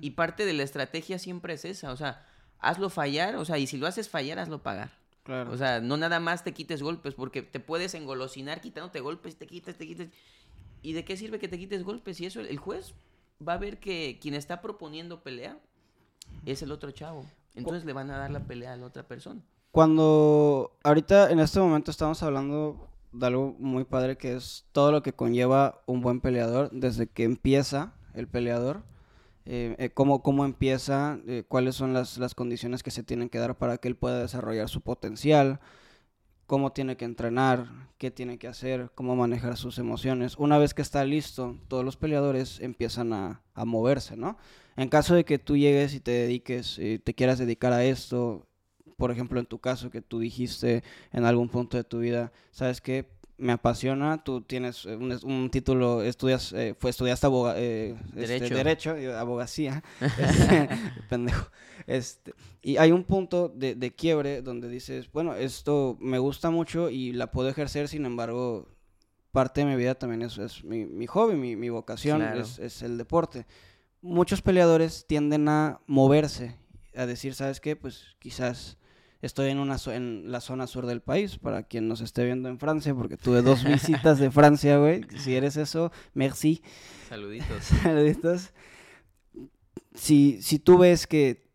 [0.00, 1.90] Y parte de la estrategia siempre es esa.
[1.92, 2.26] O sea,
[2.58, 4.90] hazlo fallar, o sea, y si lo haces fallar, hazlo pagar.
[5.22, 5.52] Claro.
[5.52, 9.46] O sea, no nada más te quites golpes, porque te puedes engolosinar quitándote golpes, te
[9.46, 10.08] quitas, te quitas.
[10.82, 12.20] ¿Y de qué sirve que te quites golpes?
[12.20, 12.94] Y eso el juez
[13.46, 15.58] va a ver que quien está proponiendo pelea
[16.44, 17.24] es el otro chavo.
[17.54, 19.40] Entonces le van a dar la pelea a la otra persona.
[19.72, 25.02] Cuando ahorita en este momento estamos hablando de algo muy padre que es todo lo
[25.02, 28.82] que conlleva un buen peleador desde que empieza el peleador.
[29.48, 33.38] Eh, eh, cómo, cómo, empieza, eh, cuáles son las, las, condiciones que se tienen que
[33.38, 35.60] dar para que él pueda desarrollar su potencial,
[36.46, 40.36] cómo tiene que entrenar, qué tiene que hacer, cómo manejar sus emociones.
[40.36, 44.38] Una vez que está listo, todos los peleadores empiezan a, a moverse, ¿no?
[44.76, 48.46] En caso de que tú llegues y te dediques, y te quieras dedicar a esto,
[48.96, 50.82] por ejemplo, en tu caso, que tú dijiste
[51.12, 53.08] en algún punto de tu vida, ¿sabes qué?
[53.38, 58.54] Me apasiona, tú tienes un, título, estudias, eh, fue, estudiaste eh, este, derecho.
[58.94, 59.82] derecho, abogacía,
[61.10, 61.50] pendejo.
[61.86, 66.90] Este, y hay un punto de, de, quiebre donde dices, bueno, esto me gusta mucho
[66.90, 68.68] y la puedo ejercer, sin embargo,
[69.30, 72.82] parte de mi vida también es, es mi, mi, hobby, mi, mi vocación, es, es
[72.82, 73.46] el deporte
[74.06, 76.56] muchos peleadores tienden a moverse,
[76.94, 77.76] a decir, ¿sabes qué?
[77.76, 78.78] Pues quizás
[79.20, 82.58] estoy en, una en la zona sur del país, para quien nos esté viendo en
[82.58, 85.04] Francia, porque tuve dos visitas de Francia, güey.
[85.18, 86.62] Si eres eso, merci.
[87.08, 87.64] Saluditos.
[87.82, 88.52] Saluditos.
[89.94, 91.45] Si, si tú ves que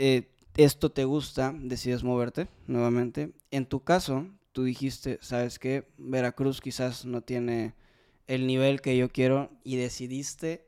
[0.00, 3.32] eh, esto te gusta, decides moverte nuevamente.
[3.50, 5.88] En tu caso, tú dijiste, ¿sabes qué?
[5.98, 7.74] Veracruz quizás no tiene
[8.26, 10.66] el nivel que yo quiero y decidiste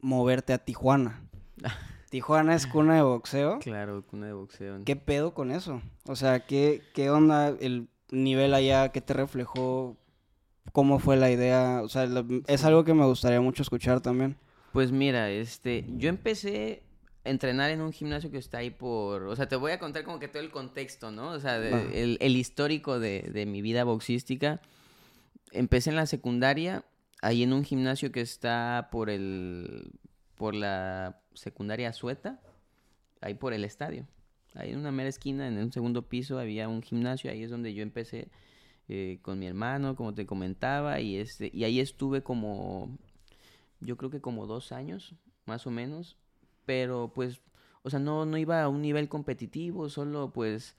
[0.00, 1.26] moverte a Tijuana.
[2.10, 3.58] Tijuana es cuna de boxeo.
[3.60, 4.84] Claro, cuna de boxeo.
[4.84, 5.80] ¿Qué pedo con eso?
[6.06, 8.90] O sea, ¿qué, qué onda el nivel allá?
[8.90, 9.96] ¿Qué te reflejó?
[10.72, 11.80] ¿Cómo fue la idea?
[11.82, 12.06] O sea,
[12.48, 14.36] es algo que me gustaría mucho escuchar también.
[14.74, 16.82] Pues mira, este, yo empecé
[17.24, 20.18] entrenar en un gimnasio que está ahí por, o sea, te voy a contar como
[20.18, 21.30] que todo el contexto, ¿no?
[21.30, 24.60] O sea, el, el, histórico de, de mi vida boxística.
[25.52, 26.84] Empecé en la secundaria
[27.22, 29.92] ahí en un gimnasio que está por el
[30.34, 32.40] por la secundaria Sueta,
[33.20, 34.06] ahí por el estadio.
[34.54, 37.72] ahí en una mera esquina, en un segundo piso, había un gimnasio, ahí es donde
[37.74, 38.28] yo empecé
[38.88, 42.98] eh, con mi hermano, como te comentaba, y, este, y ahí estuve como,
[43.80, 45.14] yo creo que como dos años,
[45.46, 46.16] más o menos,
[46.66, 47.40] pero pues,
[47.82, 50.76] o sea, no, no iba a un nivel competitivo, solo pues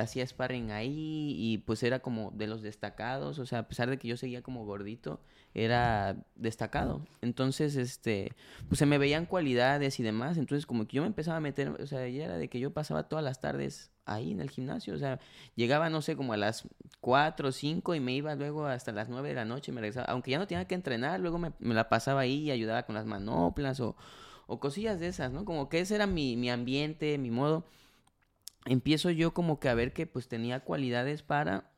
[0.00, 3.98] hacía sparring ahí y pues era como de los destacados, o sea, a pesar de
[3.98, 5.20] que yo seguía como gordito,
[5.54, 7.06] era destacado.
[7.20, 8.32] Entonces, este,
[8.68, 11.68] pues se me veían cualidades y demás, entonces como que yo me empezaba a meter,
[11.68, 14.94] o sea, ya era de que yo pasaba todas las tardes ahí en el gimnasio,
[14.94, 15.20] o sea,
[15.54, 16.66] llegaba, no sé, como a las
[17.00, 20.06] 4 o 5 y me iba luego hasta las 9 de la noche, me regresaba,
[20.06, 23.06] aunque ya no tenía que entrenar, luego me, la pasaba ahí y ayudaba con las
[23.06, 23.96] manoplas o,
[24.52, 25.46] o cosillas de esas, ¿no?
[25.46, 27.64] Como que ese era mi, mi ambiente, mi modo
[28.66, 31.70] empiezo yo como que a ver que pues tenía cualidades para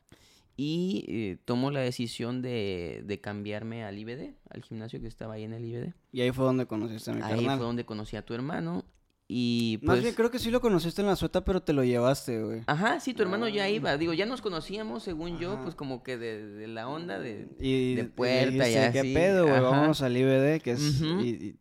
[0.57, 5.45] y eh, tomo la decisión de, de, cambiarme al IBD, al gimnasio que estaba ahí
[5.45, 5.95] en el IBD.
[6.13, 8.85] Y ahí fue donde conociste a mi Ahí fue donde conocí a tu hermano
[9.27, 9.89] y pues...
[9.89, 12.63] Más bien, creo que sí lo conociste en la sueta, pero te lo llevaste, güey.
[12.67, 13.97] Ajá, sí, tu hermano ya iba.
[13.97, 18.69] Digo, ya nos conocíamos, según yo, pues como que de, la onda de, de puerta
[18.69, 18.93] y, así.
[18.93, 19.61] ¿Qué pedo, güey?
[19.61, 21.03] Vamos al IBD, que es...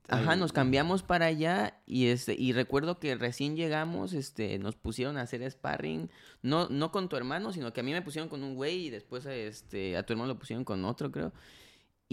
[0.09, 5.17] Ajá, nos cambiamos para allá y este y recuerdo que recién llegamos, este, nos pusieron
[5.17, 6.09] a hacer sparring.
[6.41, 8.89] No, no con tu hermano, sino que a mí me pusieron con un güey y
[8.89, 11.31] después este, a tu hermano lo pusieron con otro, creo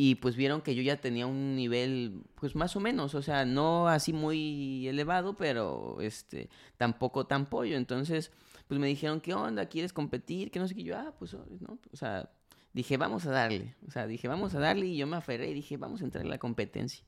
[0.02, 3.44] y pues vieron que yo ya tenía un nivel pues más o menos, o sea,
[3.44, 8.32] no así muy elevado, pero este tampoco tan pollo, entonces
[8.66, 9.66] pues me dijeron, "¿Qué onda?
[9.66, 12.30] ¿Quieres competir?" Que no sé qué yo, "Ah, pues no, o sea,
[12.72, 15.54] dije, "Vamos a darle." O sea, dije, "Vamos a darle" y yo me aferré y
[15.54, 17.04] dije, "Vamos a entrar en la competencia."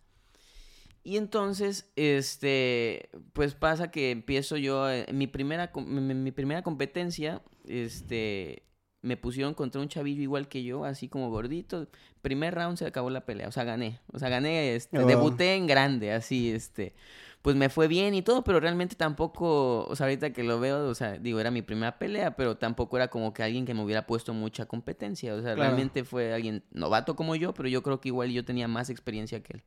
[1.02, 8.64] Y entonces, este, pues pasa que empiezo yo, eh, mi primera, mi primera competencia, este,
[9.02, 11.88] me pusieron contra un chavillo igual que yo, así como gordito.
[12.22, 13.98] Primer round se acabó la pelea, o sea, gané.
[14.12, 15.06] O sea, gané, este, oh.
[15.06, 16.94] debuté en grande, así, este.
[17.42, 20.88] Pues me fue bien y todo, pero realmente tampoco, o sea, ahorita que lo veo,
[20.88, 23.82] o sea, digo, era mi primera pelea, pero tampoco era como que alguien que me
[23.82, 25.34] hubiera puesto mucha competencia.
[25.34, 28.68] O sea, realmente fue alguien novato como yo, pero yo creo que igual yo tenía
[28.68, 29.62] más experiencia que él.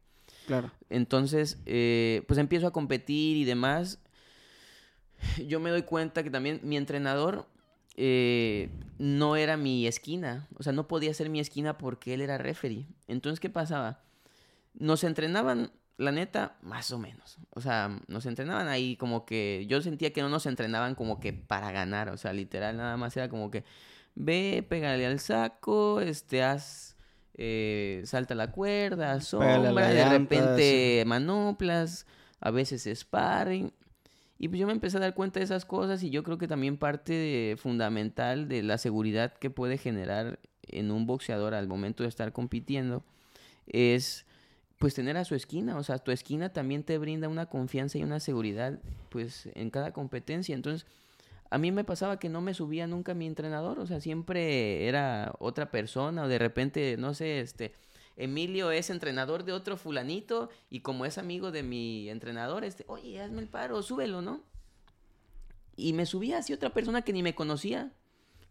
[0.47, 0.71] Claro.
[0.89, 3.99] Entonces, eh, pues empiezo a competir y demás.
[5.45, 7.45] Yo me doy cuenta que también mi entrenador
[7.97, 10.47] eh, no era mi esquina.
[10.57, 12.85] O sea, no podía ser mi esquina porque él era referee.
[13.07, 14.01] Entonces, ¿qué pasaba?
[14.73, 17.37] Nos entrenaban, la neta, más o menos.
[17.51, 21.33] O sea, nos entrenaban ahí como que yo sentía que no nos entrenaban como que
[21.33, 22.09] para ganar.
[22.09, 23.63] O sea, literal, nada más era como que
[24.15, 26.93] ve, pégale al saco, este, haz...
[27.37, 32.07] Eh, salta la cuerda, sombra, de repente manoplas,
[32.39, 33.73] a veces sparring.
[34.37, 36.47] Y pues yo me empecé a dar cuenta de esas cosas y yo creo que
[36.47, 42.09] también parte fundamental de la seguridad que puede generar en un boxeador al momento de
[42.09, 43.03] estar compitiendo
[43.67, 44.25] es
[44.77, 48.03] pues tener a su esquina, o sea, tu esquina también te brinda una confianza y
[48.03, 50.53] una seguridad pues en cada competencia.
[50.53, 50.85] Entonces,
[51.49, 55.33] a mí me pasaba que no me subía nunca mi entrenador, o sea, siempre era
[55.39, 57.73] otra persona o de repente, no sé, este,
[58.17, 63.21] Emilio es entrenador de otro fulanito y como es amigo de mi entrenador, este, oye,
[63.21, 64.41] hazme el paro, súbelo, ¿no?
[65.75, 67.91] Y me subía así otra persona que ni me conocía,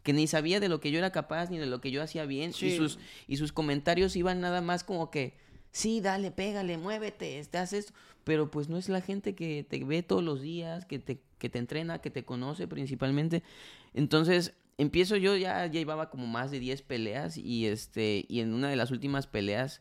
[0.02, 2.26] que ni sabía de lo que yo era capaz ni de lo que yo hacía
[2.26, 2.52] bien.
[2.60, 5.34] Y, sus, y sus comentarios iban nada más como que,
[5.72, 7.94] sí, dale, pégale, muévete, este, haz esto.
[8.24, 11.48] Pero pues no es la gente que te ve todos los días, que te, que
[11.48, 13.42] te entrena, que te conoce principalmente.
[13.94, 18.68] Entonces, empiezo yo, ya, llevaba como más de 10 peleas y este, y en una
[18.68, 19.80] de las últimas peleas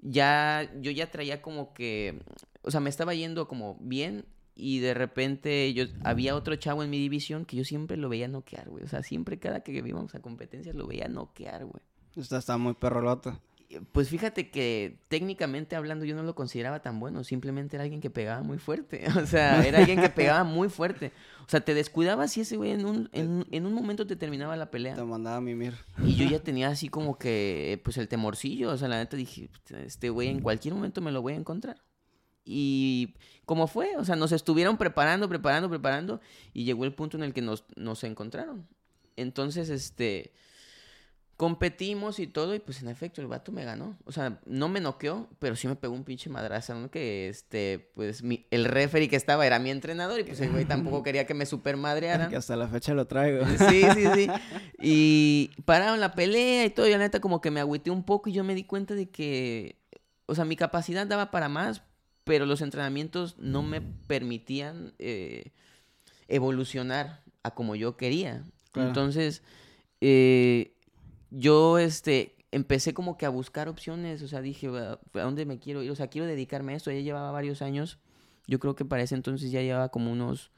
[0.00, 2.20] ya, yo ya traía como que,
[2.62, 6.90] o sea, me estaba yendo como bien y de repente yo, había otro chavo en
[6.90, 8.84] mi división que yo siempre lo veía noquear, güey.
[8.84, 11.82] O sea, siempre cada que íbamos a competencias lo veía noquear, güey.
[12.16, 13.40] Esta está muy perrolota.
[13.92, 18.08] Pues fíjate que técnicamente hablando yo no lo consideraba tan bueno, simplemente era alguien que
[18.08, 21.12] pegaba muy fuerte, o sea, era alguien que pegaba muy fuerte.
[21.46, 24.70] O sea, te descuidabas y ese güey en un, en, un momento te terminaba la
[24.70, 24.94] pelea.
[24.94, 25.74] Te mandaba a mimir.
[26.02, 29.50] Y yo ya tenía así como que, pues el temorcillo, o sea, la neta dije,
[29.84, 31.82] este güey en cualquier momento me lo voy a encontrar.
[32.44, 36.22] Y como fue, o sea, nos estuvieron preparando, preparando, preparando
[36.54, 38.66] y llegó el punto en el que nos, nos encontraron.
[39.16, 40.32] Entonces, este
[41.38, 43.96] Competimos y todo, y pues en efecto el vato me ganó.
[44.06, 46.90] O sea, no me noqueó, pero sí me pegó un pinche madrazo, ¿no?
[46.90, 50.64] Que este, pues mi, el referee que estaba era mi entrenador, y pues el güey
[50.64, 52.28] tampoco quería que me supermadrearan.
[52.28, 53.46] Que hasta la fecha lo traigo.
[53.46, 54.28] Sí, sí, sí.
[54.80, 58.28] Y pararon la pelea y todo, y la neta como que me agüité un poco
[58.30, 59.78] y yo me di cuenta de que,
[60.26, 61.82] o sea, mi capacidad daba para más,
[62.24, 65.52] pero los entrenamientos no me permitían eh,
[66.26, 68.42] evolucionar a como yo quería.
[68.74, 69.44] Entonces,
[70.00, 70.74] eh
[71.30, 75.82] yo, este, empecé como que a buscar opciones, o sea, dije, ¿a dónde me quiero
[75.82, 75.90] ir?
[75.90, 77.98] O sea, quiero dedicarme a esto, ya llevaba varios años,
[78.46, 80.50] yo creo que para ese entonces ya llevaba como unos,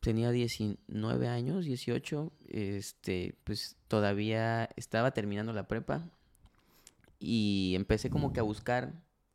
[0.00, 6.08] tenía 19 años, 18, este, pues todavía estaba terminando la prepa
[7.20, 8.94] y empecé como que a buscar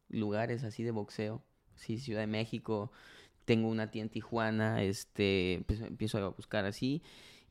[0.10, 1.44] lugares así de boxeo,
[1.76, 2.92] sí, Ciudad de México,
[3.46, 7.02] tengo una tía en Tijuana, este, pues empiezo a buscar así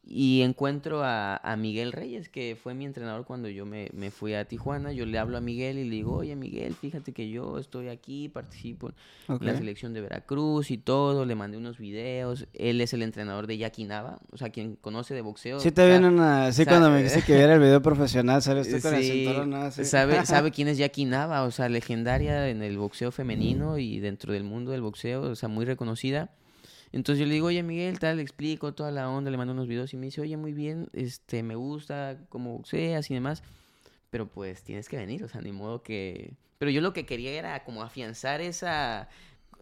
[0.05, 4.35] y encuentro a, a, Miguel Reyes, que fue mi entrenador cuando yo me, me, fui
[4.35, 4.93] a Tijuana.
[4.93, 8.29] Yo le hablo a Miguel y le digo, oye Miguel, fíjate que yo estoy aquí,
[8.29, 8.91] participo
[9.29, 11.25] en la selección de Veracruz y todo.
[11.25, 12.49] Le mandé unos videos.
[12.53, 15.61] Él es el entrenador de Jackie Nava, o sea, quien conoce de boxeo.
[15.61, 16.53] Sí, te vienen a...
[16.53, 18.67] Sí, cuando me dijiste que viera el video profesional, ¿sabes?
[18.67, 22.77] Estoy con sí, el Sabe, sabe quién es Jackie Nava, o sea, legendaria en el
[22.77, 26.31] boxeo femenino y dentro del mundo del boxeo, o sea, muy reconocida.
[26.93, 29.67] Entonces yo le digo, oye Miguel, tal, le explico toda la onda, le mando unos
[29.67, 33.43] videos y me dice, oye, muy bien, este, me gusta, como seas y demás,
[34.11, 36.35] pero pues tienes que venir, o sea, ni modo que...
[36.59, 39.09] Pero yo lo que quería era como afianzar esa,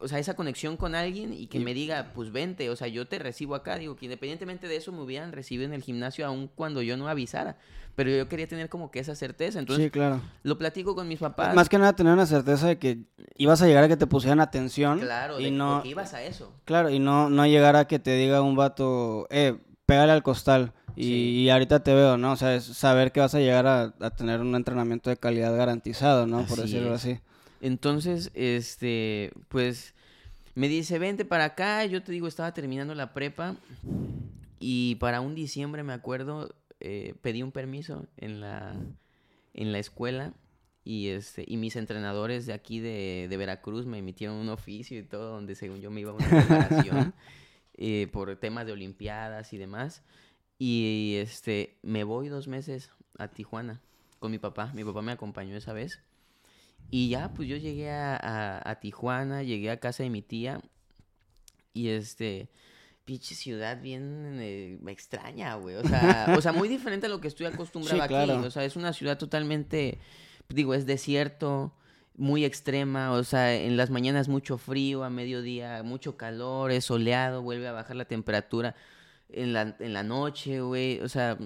[0.01, 3.07] o sea, esa conexión con alguien y que me diga, pues vente, o sea, yo
[3.07, 6.49] te recibo acá, digo, que independientemente de eso me hubieran recibido en el gimnasio aun
[6.49, 7.57] cuando yo no avisara,
[7.97, 10.21] pero yo quería tener como que esa certeza, entonces sí, claro.
[10.43, 11.55] lo platico con mis papás.
[11.55, 13.05] Más que nada tener una certeza de que
[13.37, 15.01] ibas a llegar a que te pusieran atención.
[15.01, 16.53] Claro, y de, no, que ibas a eso.
[16.65, 20.73] Claro, y no, no llegar a que te diga un vato, eh, pégale al costal.
[20.97, 21.13] Y, Sí.
[21.13, 22.33] y ahorita te veo, ¿no?
[22.33, 25.57] O sea, es saber que vas a llegar a, a tener un entrenamiento de calidad
[25.57, 26.39] garantizado, ¿no?
[26.47, 27.01] Por Así decirlo es.
[27.05, 27.21] así.
[27.61, 29.95] Entonces, este, pues
[30.57, 31.85] me dice, vente para acá.
[31.87, 33.55] Yo te digo, estaba terminando la prepa.
[34.59, 38.75] Y para un diciembre, me acuerdo, eh, pedí un permiso en la,
[39.55, 40.35] en la escuela.
[40.83, 45.03] Y, este, y mis entrenadores de aquí de, de Veracruz me emitieron un oficio y
[45.03, 47.15] todo, donde según yo me iba a una preparación
[47.77, 50.03] eh, por temas de olimpiadas y demás.
[50.59, 53.81] Y este, me voy dos meses a Tijuana
[54.19, 54.73] con mi papá.
[54.75, 56.01] Mi papá me acompañó esa vez.
[56.91, 60.61] Y ya, pues yo llegué a, a- a Tijuana, llegué a casa de mi tía.
[61.73, 62.49] Y este,
[63.11, 65.75] pinche ciudad bien eh, extraña, güey.
[65.75, 68.15] O sea, o sea, muy diferente a lo que estoy acostumbrado Sí, aquí.
[68.15, 68.41] claro.
[68.47, 69.99] O sea, es una ciudad totalmente,
[70.49, 71.75] digo, es desierto,
[72.17, 73.11] muy extrema.
[73.11, 77.73] O sea, en las mañanas mucho frío, a mediodía mucho calor, es soleado, vuelve a
[77.73, 78.77] bajar la temperatura
[79.29, 81.01] en la, en la noche, güey.
[81.01, 81.37] O sea,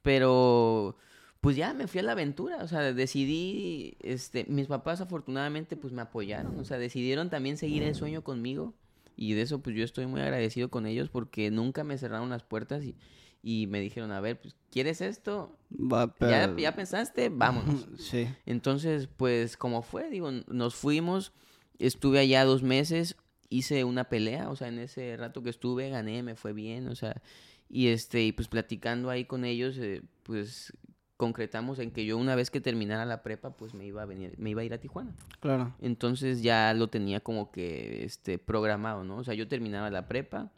[0.00, 0.96] pero
[1.42, 5.92] pues ya me fui a la aventura, o sea, decidí, este, mis papás afortunadamente pues
[5.92, 8.72] me apoyaron, o sea, decidieron también seguir el sueño conmigo
[9.16, 12.42] y de eso pues yo estoy muy agradecido con ellos porque nunca me cerraron las
[12.44, 12.94] puertas y,
[13.42, 15.56] y me dijeron, a ver, pues, ¿quieres esto?
[15.72, 17.28] Va, ¿Ya, pero- ya pensaste?
[17.30, 17.86] Vámonos.
[17.98, 18.28] Sí.
[18.44, 21.32] Entonces, pues, como fue, digo, nos fuimos,
[21.78, 23.16] estuve allá dos meses,
[23.48, 26.94] hice una pelea, o sea, en ese rato que estuve, gané, me fue bien, o
[26.96, 27.22] sea,
[27.68, 30.72] y este, y pues platicando ahí con ellos, eh, pues
[31.16, 34.34] concretamos en que yo una vez que terminara la prepa, pues me iba a venir,
[34.38, 35.12] me iba a ir a Tijuana.
[35.40, 35.74] Claro.
[35.80, 39.16] Entonces ya lo tenía como que este programado, ¿no?
[39.18, 40.50] O sea, yo terminaba la prepa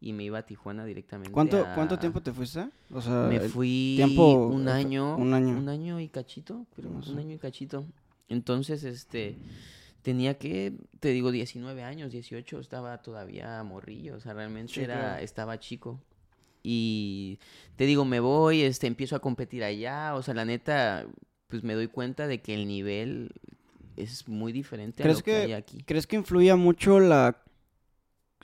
[0.00, 1.32] y me iba a Tijuana directamente.
[1.32, 2.68] ¿Cuánto, a- ¿Cuánto tiempo te fuiste?
[2.92, 5.56] O sea, me fui tiempo, un año, un año.
[5.58, 7.12] un año y cachito, creo, No sé.
[7.12, 7.84] un año y cachito.
[8.28, 9.36] Entonces, este,
[10.02, 14.98] tenía que, te digo, 19 años, 18, estaba todavía morrillo, o sea, realmente Sí, era,
[14.98, 15.22] claro.
[15.24, 16.00] estaba chico.
[16.62, 17.38] Y
[17.76, 21.06] te digo, me voy, este, empiezo a competir allá, o sea, la neta,
[21.48, 23.32] pues me doy cuenta de que el nivel
[23.96, 25.78] es muy diferente a ¿Crees lo que, que- hay aquí.
[25.84, 27.42] ¿Crees que influye mucho la,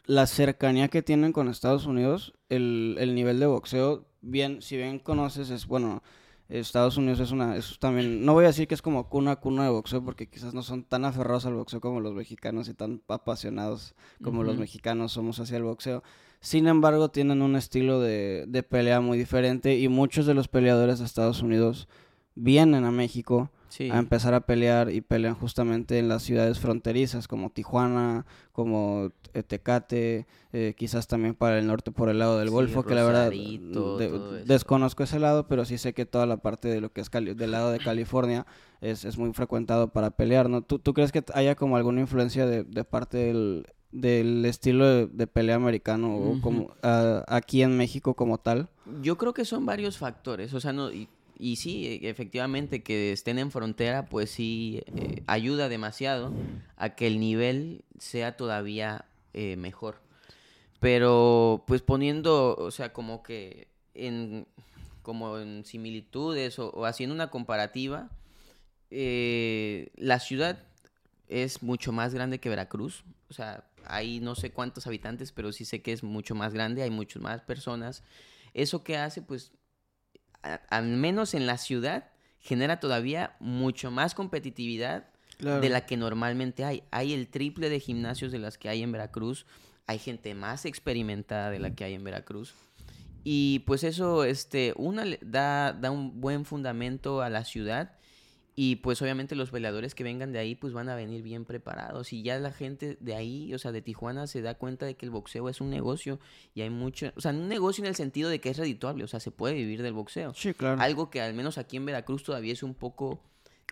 [0.07, 2.35] la cercanía que tienen con Estados Unidos?
[2.49, 6.03] El, el nivel de boxeo, bien, si bien conoces, es bueno,
[6.49, 9.65] Estados Unidos es una, es también, no voy a decir que es como cuna, cuna
[9.65, 13.03] de boxeo, porque quizás no son tan aferrados al boxeo como los mexicanos y tan
[13.09, 16.05] apasionados como los mexicanos somos hacia el boxeo.
[16.41, 20.99] Sin embargo, tienen un estilo de, de pelea muy diferente y muchos de los peleadores
[20.99, 21.89] de Estados Unidos
[22.35, 27.29] vienen a México Sí, a empezar a pelear y pelean justamente en las ciudades fronterizas
[27.29, 32.49] como Tijuana, como eh, Tecate, eh, quizás también para el norte por el lado del
[32.49, 33.31] Sí, Golfo, que la verdad
[33.99, 37.11] de- desconozco ese lado, pero sí sé que toda la parte de lo que es
[37.11, 38.47] Cali- del lado de California
[38.81, 40.63] es, es muy frecuentado para pelear, ¿no?
[40.63, 43.67] ¿Tú, tú crees que haya como alguna influencia de, de parte del,
[44.01, 46.75] del estilo de, de pelea americano o como
[47.27, 48.69] aquí en México como tal?
[49.03, 53.39] Yo creo que son varios factores, o sea, no, y, y sí, efectivamente, que estén
[53.39, 56.33] en frontera, pues sí, eh, ayuda demasiado
[56.77, 60.01] a que el nivel sea todavía eh, mejor.
[60.81, 64.47] Pero, pues poniendo, o sea, como que en,
[65.03, 68.11] como en similitudes o, o haciendo una comparativa,
[68.91, 70.63] eh, la ciudad
[71.29, 75.65] es mucho más grande que Veracruz, o sea, hay no sé cuántos habitantes, pero sí
[75.65, 78.03] sé que es mucho más grande, hay muchas más personas.
[78.55, 79.53] Eso que hace, pues,
[80.43, 85.09] a- al menos en la ciudad, genera todavía mucho más competitividad
[85.61, 86.83] de la que normalmente hay.
[86.91, 89.47] Hay el triple de gimnasios de las que hay en Veracruz.
[89.89, 92.55] hay gente más experimentada de la que hay en Veracruz.
[93.23, 97.96] Y pues eso, este, una da, da un buen fundamento a la ciudad
[98.59, 102.13] y pues obviamente los peleadores que vengan de ahí pues van a venir bien preparados.
[102.15, 105.05] Y ya la gente de ahí, o sea, de Tijuana se da cuenta de que
[105.05, 106.19] el boxeo es un negocio
[106.55, 109.09] y hay mucho, o sea, un negocio en el sentido de que es redituable, o
[109.09, 110.33] sea, se puede vivir del boxeo.
[110.35, 110.81] Sí, claro.
[110.81, 113.21] Algo que al menos aquí en Veracruz todavía es un poco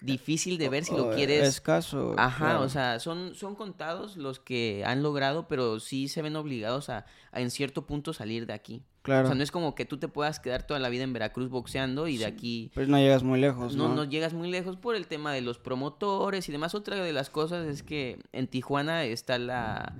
[0.02, 1.48] difícil de ver si lo O- quieres.
[1.48, 2.14] Escaso.
[2.18, 2.62] Ajá, claro.
[2.62, 7.06] o sea, son, son contados los que han logrado, pero sí se ven obligados a,
[7.32, 8.82] a en cierto punto salir de aquí.
[9.04, 9.24] Claro.
[9.24, 11.50] O sea, no es como que tú te puedas quedar toda la vida en Veracruz
[11.50, 13.94] boxeando y de aquí Pues no llegas muy lejos, no, ¿no?
[13.94, 16.74] no llegas muy lejos por el tema de los promotores y demás.
[16.74, 19.94] Otra de las cosas es que en Tijuana está la,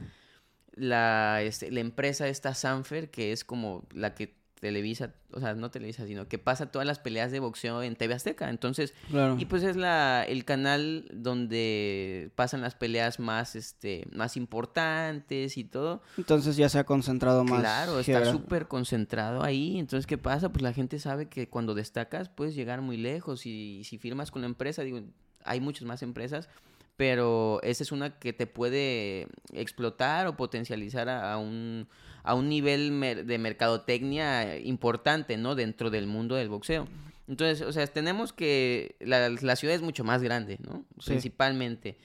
[0.75, 5.71] la, este, la empresa esta Sanfer, que es como la que televisa, o sea, no
[5.71, 8.49] televisa, sino que pasa todas las peleas de boxeo en TV Azteca.
[8.49, 9.37] Entonces, Claro.
[9.39, 15.65] y pues es la, el canal donde pasan las peleas más, este, más importantes y
[15.65, 16.01] todo.
[16.17, 17.61] Entonces ya se ha concentrado más.
[17.61, 19.79] Claro, está súper concentrado ahí.
[19.79, 20.49] Entonces, ¿qué pasa?
[20.51, 24.41] Pues la gente sabe que cuando destacas puedes llegar muy lejos y si firmas con
[24.41, 25.01] la empresa, digo,
[25.45, 26.49] hay muchas más empresas,
[26.97, 31.87] pero esa es una que te puede explotar o potencializar a, a un,
[32.25, 35.55] a un nivel mer- de mercadotecnia importante, ¿no?
[35.55, 36.89] Dentro del mundo del boxeo.
[37.29, 40.85] Entonces, o sea, tenemos que la, la ciudad es mucho más grande, ¿no?
[40.99, 41.11] Sí.
[41.13, 41.97] Principalmente.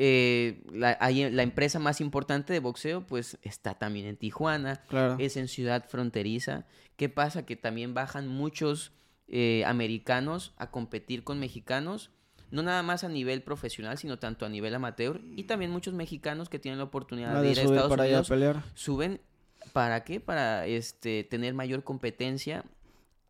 [0.00, 0.96] Eh, la,
[1.42, 5.16] empresa más importante de boxeo, pues, está también en Tijuana Claro.
[5.18, 6.66] es en ciudad fronteriza.
[6.96, 7.44] ¿Qué pasa?
[7.44, 8.92] Que también bajan muchos
[9.26, 12.10] eh, americanos a competir con mexicanos,
[12.52, 16.48] no nada más a nivel profesional, sino tanto a nivel amateur, y también muchos mexicanos
[16.48, 18.62] que tienen la oportunidad de de ir a Estados para allá a Unidos, pelear.
[18.74, 19.20] suben,
[19.68, 20.20] ¿para qué?
[20.20, 22.64] Para este tener mayor competencia.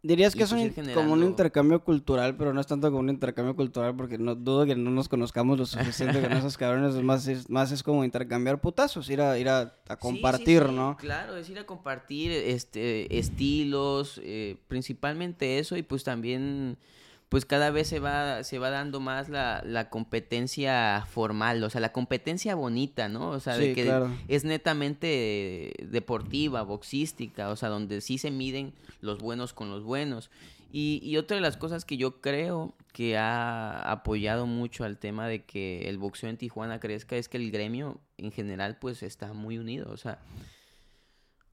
[0.01, 3.57] Dirías que es un, como un intercambio cultural, pero no es tanto como un intercambio
[3.57, 6.95] cultural porque no dudo que no nos conozcamos lo suficiente con esos cabrones.
[6.95, 9.97] Es más, es, más es como intercambiar putazos, ir a, ir a, a Sí, sí,
[9.99, 10.97] compartir, sí, ¿no?
[10.99, 16.79] Claro, es ir a compartir este estilos, eh, principalmente eso, y pues también
[17.29, 21.81] pues cada vez se va, se va dando más la, la competencia formal, o sea,
[21.81, 23.31] la competencia bonita, ¿no?
[23.31, 24.11] O sea, de que claro.
[24.29, 30.31] es netamente deportiva, boxística, o sea, donde sí se miden los buenos con los buenos.
[30.73, 35.27] Y, y otra de las cosas que yo creo que ha apoyado mucho al tema
[35.27, 39.33] de que el boxeo en Tijuana crezca es que el gremio en general pues está
[39.33, 40.19] muy unido, o sea,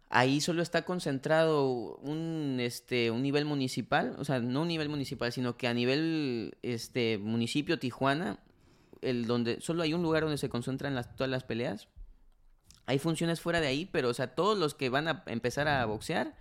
[0.09, 5.31] ahí solo está concentrado un este un nivel municipal, o sea, no un nivel municipal,
[5.31, 8.39] sino que a nivel este municipio Tijuana,
[9.01, 11.87] el donde solo hay un lugar donde se concentran las, todas las peleas.
[12.87, 15.85] Hay funciones fuera de ahí, pero o sea, todos los que van a empezar a
[15.85, 16.35] boxear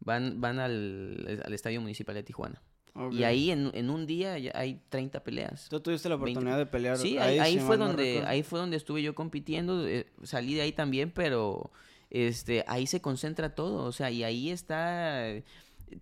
[0.00, 2.62] van van al, al estadio municipal de Tijuana.
[3.12, 5.68] Y ahí en, en un día hay 30 peleas.
[5.68, 6.32] Tú tuviste la 20.
[6.32, 9.14] oportunidad de pelear Sí, ahí, ahí si fue no donde ahí fue donde estuve yo
[9.14, 11.70] compitiendo, eh, salí de ahí también, pero
[12.10, 15.44] este ahí se concentra todo, o sea, y ahí está eh,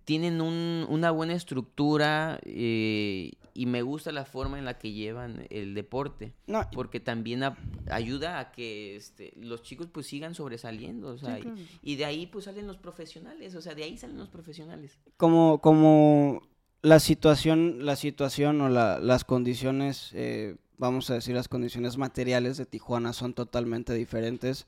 [0.05, 5.47] tienen un- una buena estructura eh, y me gusta la forma en la que llevan
[5.49, 7.41] el deporte, No, porque también
[7.89, 11.57] ayuda a que este, los chicos pues sigan sobresaliendo, o sea, Sí, y- claro.
[11.81, 14.97] y, de ahí pues salen los profesionales, o sea, de ahí salen los profesionales.
[15.17, 16.41] como, como
[16.81, 22.57] la situación, la situación o la- las condiciones, eh, vamos a decir, las condiciones materiales
[22.57, 24.67] de Tijuana son totalmente diferentes.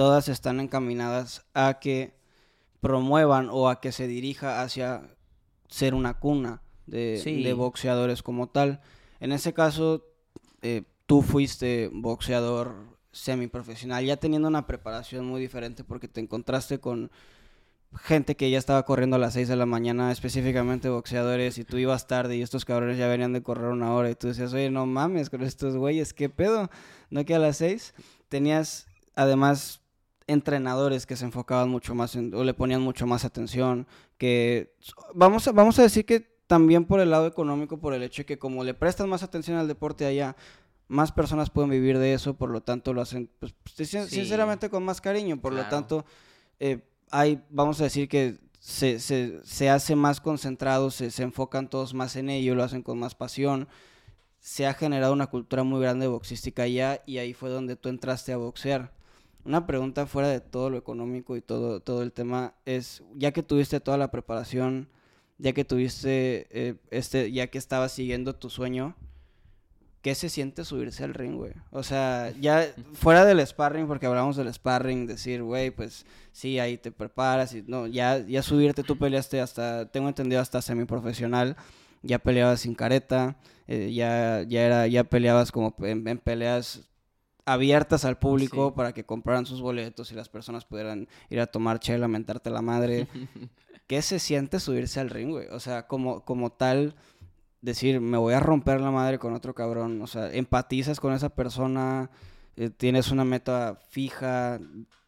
[0.00, 2.14] Todas están encaminadas a que
[2.80, 5.02] promuevan o a que se dirija hacia
[5.68, 7.42] ser una cuna de, Sí.
[7.42, 8.80] de boxeadores como tal.
[9.20, 10.06] En ese caso,
[10.62, 12.76] eh, tú fuiste boxeador
[13.12, 17.10] semiprofesional, ya teniendo una preparación muy diferente porque te encontraste con
[17.94, 21.76] gente que ya estaba corriendo a las 6 de la mañana, específicamente boxeadores, y tú
[21.76, 24.70] ibas tarde y estos cabrones ya venían de correr una hora y tú decías, oye,
[24.70, 26.70] no mames con estos güeyes, ¿qué pedo?
[27.10, 27.92] ¿No que a las 6?
[28.30, 29.79] Tenías además
[30.30, 33.86] entrenadores que se enfocaban mucho más en, o le ponían mucho más atención,
[34.18, 34.74] que
[35.14, 38.26] vamos a, vamos a decir que también por el lado económico, por el hecho de
[38.26, 40.36] que como le prestas más atención al deporte allá,
[40.88, 44.16] más personas pueden vivir de eso, por lo tanto lo hacen, pues, sin- Sí.
[44.16, 46.04] sinceramente con más cariño, por lo tanto,
[46.58, 51.68] eh, hay, vamos a decir que se, se, se hace más concentrado, se, se enfocan
[51.70, 53.68] todos más en ello, lo hacen con más pasión.
[54.42, 57.88] Se ha generado una cultura muy grande de boxística allá y ahí fue donde tú
[57.88, 58.92] entraste a boxear.
[59.44, 63.42] Una pregunta fuera de todo lo económico y todo, todo el tema es, ya que
[63.42, 64.88] tuviste toda la preparación,
[65.38, 68.94] ya que tuviste, eh, este, ya que estabas siguiendo tu sueño,
[70.02, 71.52] ¿qué se siente subirse al ring, güey?
[71.70, 76.76] O sea, ya fuera del sparring, porque hablamos del sparring, decir, güey, pues sí, ahí
[76.76, 81.56] te preparas no, ya, ya subirte, tú peleaste hasta, tengo entendido, hasta semiprofesional,
[82.02, 83.36] ya peleabas sin careta,
[83.66, 86.89] eh, ya, ya era, ya peleabas como en peleas
[87.44, 88.74] abiertas al público Sí.
[88.76, 92.62] para que compraran sus boletos y las personas pudieran ir a tomar chela, mentarte la
[92.62, 93.08] madre.
[93.86, 95.48] ¿Qué se siente subirse al ring, güey?
[95.48, 96.94] O sea, como, como tal,
[97.60, 100.00] decir, me voy a romper la madre con otro cabrón.
[100.02, 102.10] O sea, empatizas con esa persona,
[102.56, 104.60] eh, tienes una meta fija,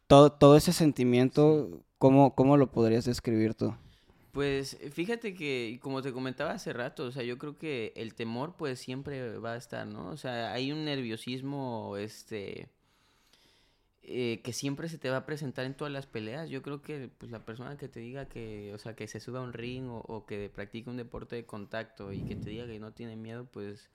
[0.08, 3.74] todo, todo ese sentimiento, ¿cómo, ¿cómo lo podrías describir tú?
[4.32, 8.56] Pues fíjate que, como te comentaba hace rato, o sea, yo creo que el temor
[8.56, 10.08] pues siempre va a estar, ¿no?
[10.10, 12.70] O sea, hay un nerviosismo, este,
[14.02, 16.50] eh, que siempre se te va a presentar en todas las peleas.
[16.50, 19.40] Yo creo que pues la persona que te diga que, o sea, que se suba
[19.40, 22.66] a un ring o, o que practique un deporte de contacto y que te diga
[22.66, 23.90] que no tiene miedo, pues,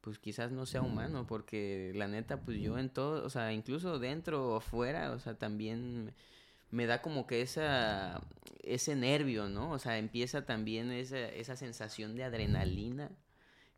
[0.00, 3.98] pues quizás no sea humano, porque la neta, pues yo en todo, o sea, incluso
[3.98, 6.14] dentro o fuera, o sea, también
[6.74, 8.20] me da como que esa,
[8.64, 9.70] ese nervio, ¿no?
[9.70, 13.12] O sea, empieza también esa, esa sensación de adrenalina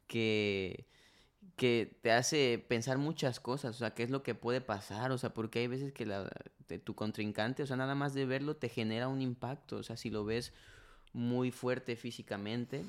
[0.06, 0.86] que,
[1.56, 5.18] que te hace pensar muchas cosas, o sea, qué es lo que puede pasar, o
[5.18, 6.30] sea, porque hay veces que la,
[6.84, 10.08] tu contrincante, o sea, nada más de verlo te genera un impacto, o sea, si
[10.08, 10.54] lo ves
[11.12, 12.84] muy fuerte físicamente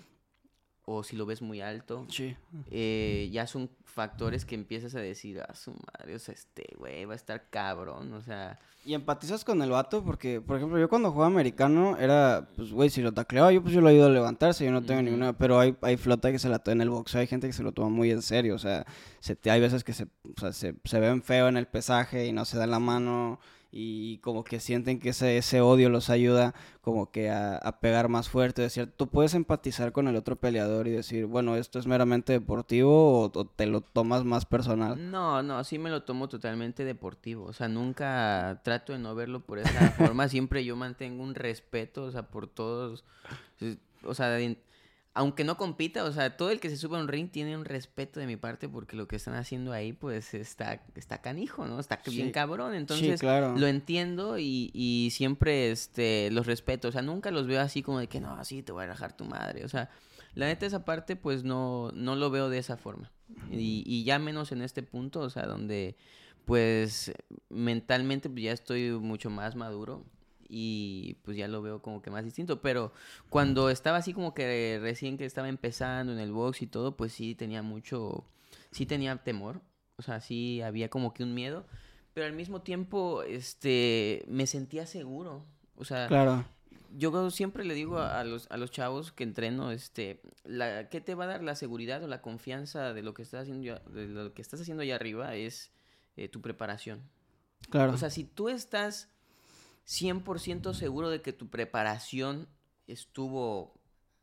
[0.90, 2.34] o si lo ves muy alto, Sí.
[2.72, 7.04] eh, ya son factores que empiezas a decir, ah, su madre, o sea, este güey
[7.04, 10.88] va a estar cabrón, o sea, Y empatizas con el vato porque, por ejemplo, yo
[10.88, 14.10] cuando jugaba americano era, pues, güey, si lo tacleaba yo, pues yo lo ayudo a
[14.10, 15.10] levantarse, yo no tengo Ujú.
[15.10, 15.38] ninguna...
[15.38, 17.64] Pero hay, hay flota que se la toma en el boxeo, hay gente que se
[17.64, 18.86] lo toma muy en serio, o sea,
[19.20, 22.32] se hay veces que se, o sea, se, se ven feo en el pesaje y
[22.32, 26.56] no se dan la mano y como que sienten que ese, ese odio los ayuda
[26.82, 30.88] como que a, a pegar más fuerte, decir, tú puedes empatizar con el otro peleador
[30.88, 35.12] y decir, bueno, esto es meramente deportivo o, o te lo tomas más personal.
[35.12, 37.46] No, no, sí me lo tomo totalmente deportivo.
[37.46, 40.30] O sea, nunca trato de no verlo por esa forma.
[40.30, 43.04] Siempre yo mantengo un respeto, o sea, por todos.
[44.04, 44.38] O sea,
[45.18, 47.66] aunque no compita, o sea, todo el que se sube a un ring tiene un
[47.66, 51.80] respeto de mi parte porque lo que están haciendo ahí, pues, está, está canijo, ¿no?
[51.80, 52.32] Está bien Sí.
[52.32, 52.74] cabrón.
[52.74, 53.56] Sí, Entonces, claro.
[53.58, 56.90] lo entiendo y, y siempre este, los respeto.
[56.90, 59.18] O sea, nunca los veo así como de que no, así te voy a rajar
[59.18, 59.66] tu madre.
[59.66, 59.90] O sea,
[60.36, 63.12] la neta esa parte pues no, no lo veo de esa forma.
[63.52, 65.96] Y, y ya menos en este punto, o sea, donde
[66.46, 67.12] pues
[67.50, 70.06] mentalmente pues, ya estoy mucho más maduro
[70.50, 72.62] y pues ya lo veo como que más distinto.
[72.62, 72.92] Pero
[73.30, 77.12] cuando estaba así como que recién que estaba empezando en el box y todo, pues
[77.14, 78.26] sí tenía mucho,
[78.72, 79.62] sí tenía temor.
[79.98, 81.66] O sea, sí había como que un miedo.
[82.14, 85.46] Pero al mismo tiempo, este, me sentía seguro.
[85.76, 86.46] O sea, Claro.
[86.96, 91.00] yo siempre le digo a, a los, a los chavos que entreno, este, la, ¿qué
[91.02, 93.82] te va a dar la seguridad o la confianza de lo que estás haciendo, ya-
[93.92, 95.36] de lo que estás haciendo allá arriba?
[95.36, 95.72] Es
[96.16, 97.02] eh, tu preparación.
[97.70, 97.94] Claro.
[97.94, 99.10] O sea, si tú estás
[99.88, 102.48] 100% seguro de que tu preparación
[102.88, 103.74] estuvo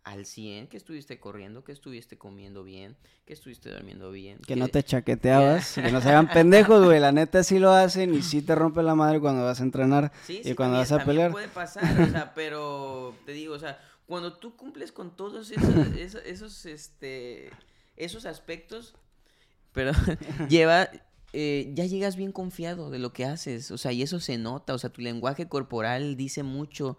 [0.03, 2.95] al 100, que estuviste corriendo, que estuviste comiendo bien,
[3.25, 4.39] que estuviste durmiendo bien.
[4.47, 7.01] Que no te chaqueteabas, que no se hagan pendejos, güey.
[7.01, 10.13] La neta sí lo hacen y sí te rompe la madre cuando vas a entrenar
[10.27, 11.31] Sí, y sí, cuando también- vas a pelear.
[11.31, 15.75] puede pasar, o sea, pero te digo, o sea, cuando tú cumples con todos esos,
[15.97, 17.51] esos, esos, este,
[17.97, 18.95] esos aspectos,
[19.73, 19.93] pero
[20.51, 20.91] lleva,
[21.35, 24.73] eh, ya llegas bien confiado de lo que haces, o sea, y eso se nota,
[24.75, 26.97] o sea, tu lenguaje corporal dice mucho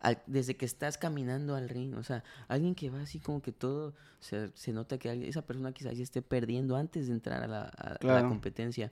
[0.00, 3.52] al- desde que estás caminando al ring, o sea, alguien que va así como que
[3.52, 7.42] todo, se, se nota que alguien- esa persona quizás ya esté perdiendo antes de entrar
[7.42, 8.90] a la, a- a la competencia.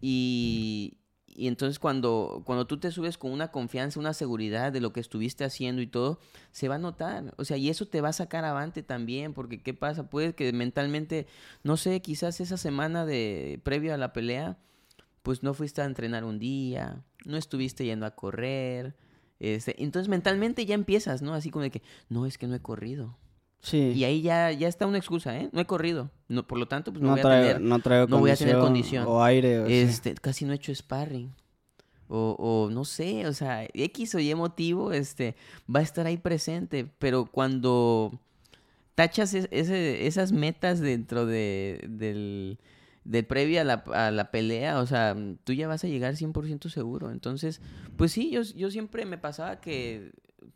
[0.00, 0.96] Y,
[1.34, 5.00] y entonces cuando, cuando tú te subes con una confianza, una seguridad de lo que
[5.00, 6.18] estuviste haciendo y todo,
[6.50, 7.34] se va a notar.
[7.38, 10.10] O sea, y eso te va a sacar avante también, porque ¿qué pasa?
[10.10, 11.26] Puede que mentalmente,
[11.62, 14.58] no sé, quizás esa semana de previo a la pelea,
[15.22, 18.96] pues no fuiste a entrenar un día, no estuviste yendo a correr.
[19.38, 21.34] Este, entonces mentalmente ya empiezas, ¿no?
[21.34, 23.16] Así como de que, no, es que no he corrido.
[23.62, 23.92] Sí.
[23.94, 25.50] Y ahí ya, ya está una excusa, ¿eh?
[25.52, 26.10] No he corrido.
[26.28, 28.36] No, por lo tanto, pues no, no, voy a tener no traigo no voy a
[28.36, 29.04] tener condición.
[29.06, 29.60] O aire.
[29.60, 29.72] o sí.
[29.74, 31.34] este, casi no he hecho sparring.
[32.08, 35.36] O, o no sé, o sea, X o Y motivo, este,
[35.72, 36.86] va a estar ahí presente.
[36.98, 38.18] Pero cuando
[38.94, 42.58] tachas es- ese- esas metas dentro de, del,
[43.04, 46.68] del previo a la, a la pelea, o sea, tú ya vas a llegar 100%
[46.70, 47.10] seguro.
[47.10, 47.60] Entonces,
[47.96, 50.10] pues sí, yo, yo siempre me pasaba que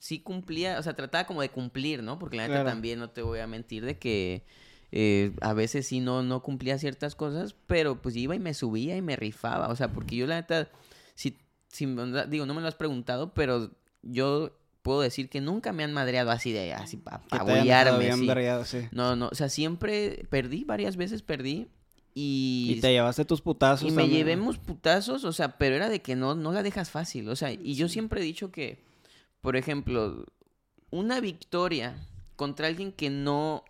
[0.05, 2.19] sí cumplía, o sea, trataba como de cumplir, ¿no?
[2.19, 2.69] Porque la neta Claro.
[2.69, 4.45] también no te voy a mentir de que
[4.93, 8.99] eh, a veces sí no, no cumplía ciertas cosas, pero pues iba y me subía
[8.99, 10.69] y me rifaba, o sea, porque yo la neta,
[11.15, 11.39] si,
[11.69, 11.87] si
[12.29, 13.71] digo, no me lo has preguntado, pero
[14.03, 14.51] yo
[14.83, 17.23] puedo decir que nunca me han madreado así de, así para
[17.99, 18.27] bien sí.
[18.67, 18.89] sí.
[18.93, 21.69] No, no, o sea, siempre perdí, varias veces perdí
[22.13, 22.75] y...
[22.77, 24.19] Y te llevaste tus putazos Y me también.
[24.19, 27.27] llevemos putazos, o sea, pero era de que no, no la dejas fácil.
[27.31, 28.93] O sea, y yo siempre he dicho que,
[29.45, 30.25] por ejemplo,
[30.91, 31.95] una victoria
[32.35, 33.63] contra alguien que no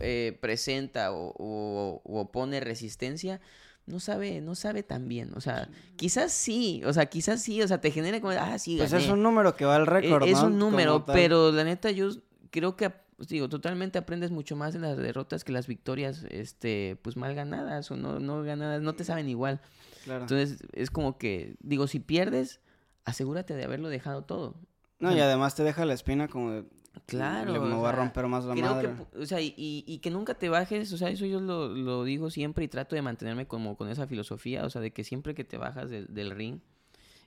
[0.00, 3.40] eh, presenta o, o- o opone resistencia,
[3.86, 5.32] no sabe, no sabe tan bien.
[5.36, 8.76] O sea, quizás sí, o sea, quizás sí, o sea, te genera como, ah, sí,
[8.78, 10.48] Pues es un número que va al E- récord, Es ¿no?
[10.48, 12.10] un número, pero la neta yo
[12.50, 16.98] creo que, pues, digo, totalmente aprendes mucho más de las derrotas que las victorias, este,
[17.00, 19.60] pues mal ganadas o no, no ganadas, no te saben igual.
[20.04, 20.22] Claro.
[20.22, 22.60] Entonces, es como que, digo, si pierdes,
[23.04, 24.56] asegúrate de haberlo dejado todo.
[24.98, 26.64] No, y además te deja la espina como de...
[27.04, 27.52] Claro.
[27.52, 28.90] le- Me va a romper más la creo madre.
[29.12, 32.04] que, o sea, y, y- que nunca te bajes, o sea, eso yo lo, lo
[32.04, 35.34] digo siempre y trato de mantenerme como con esa filosofía, o sea, de que siempre
[35.34, 36.60] que te bajas del, del ring,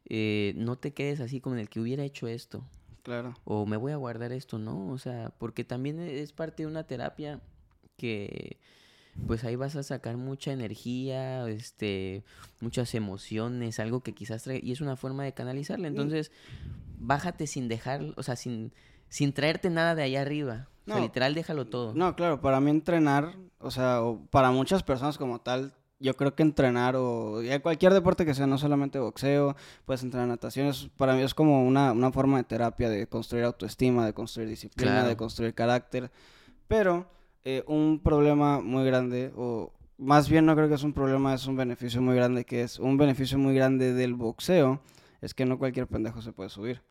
[0.09, 2.63] eh, no te quedes así como en el que hubiera hecho esto,
[3.03, 3.36] Claro.
[3.45, 4.88] o me voy a guardar esto, ¿no?
[4.89, 7.39] O sea, porque también es parte de una terapia
[7.95, 8.57] que
[9.28, 12.24] pues ahí vas a sacar mucha energía, este,
[12.61, 15.88] muchas emociones, algo que quizás trae, y es una forma de canalizarla.
[15.88, 16.32] Entonces,
[16.99, 18.74] bájate sin dejar, o sea, sin,
[19.07, 20.67] sin traerte nada de allá arriba.
[20.84, 21.01] O sea, No.
[21.03, 21.93] literal, déjalo todo.
[21.93, 26.34] No, claro, para mí entrenar, o sea, o para muchas personas como tal, yo creo
[26.34, 29.55] que entrenar o cualquier deporte que sea, no solamente boxeo,
[29.86, 33.43] puedes entrenar natación, es- para mí es como una, una forma de terapia de construir
[33.43, 35.09] autoestima, de construir disciplina, Claro.
[35.09, 36.09] de construir carácter,
[36.67, 37.05] pero
[37.46, 41.46] eh, un problema muy grande, o más bien no creo que es un problema, es
[41.48, 44.82] un beneficio muy grande, que es un beneficio muy grande del boxeo,
[45.22, 46.82] es que no cualquier pendejo se puede subir.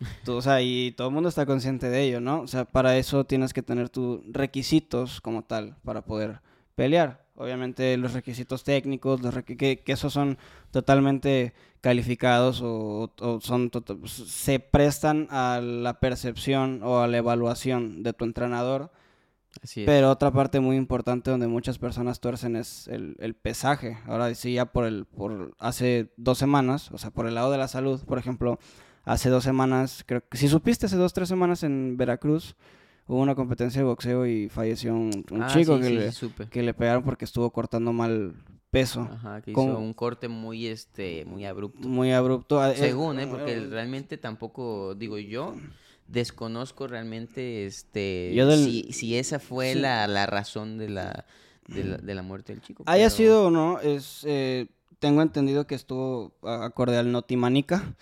[0.24, 2.40] Tú, o sea, y todo el mundo está consciente de ello, ¿no?
[2.42, 6.40] O sea, para eso tienes que tener tus requisitos como tal para poder
[6.74, 7.26] pelear.
[7.36, 10.36] Obviamente los requisitos técnicos, los requi- que, que esos son
[10.70, 13.70] totalmente calificados o, o son
[14.06, 18.90] se prestan a la percepción o a la evaluación de tu entrenador.
[19.62, 19.86] Así es.
[19.86, 23.98] Pero otra parte muy importante donde muchas personas tuercen es el, el pesaje.
[24.06, 27.58] Ahora sí, ya por el, por hace dos semanas, o sea, por el lado de
[27.58, 28.58] la salud, por ejemplo,
[29.04, 32.54] hace dos semanas, creo que si supiste hace dos, tres semanas en Veracruz,
[33.06, 36.12] hubo una competencia de boxeo y falleció un, un Ah, chico sí, que, sí, le,
[36.12, 36.46] sí, supe.
[36.48, 38.34] que le pegaron porque estuvo cortando mal
[38.70, 39.08] peso.
[39.12, 41.88] Ajá, que Con- hizo un corte muy, este, muy abrupto.
[41.88, 42.64] Muy abrupto.
[42.64, 43.26] Eh, Según, ¿eh?
[43.26, 45.56] Porque eh, realmente tampoco, digo yo,
[46.10, 49.78] desconozco realmente este Yo del- si, si esa fue Sí.
[49.78, 51.24] la, la razón de la,
[51.68, 52.82] de la, de la muerte del chico.
[52.86, 54.66] Haya pero- sido o no, es, eh,
[54.98, 57.94] tengo entendido que estuvo acorde al Notimanica.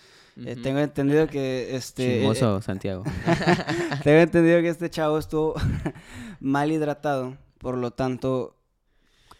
[0.45, 2.05] Eh, tengo entendido que este...
[2.05, 3.03] eh, Chismoso, Santiago.
[4.05, 5.55] Tengo entendido que este chavo estuvo
[6.41, 8.55] mal hidratado, por lo tanto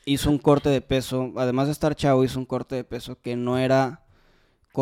[0.05, 3.37] hizo un corte de peso, además de estar chavo, hizo un corte de peso que
[3.37, 4.03] no era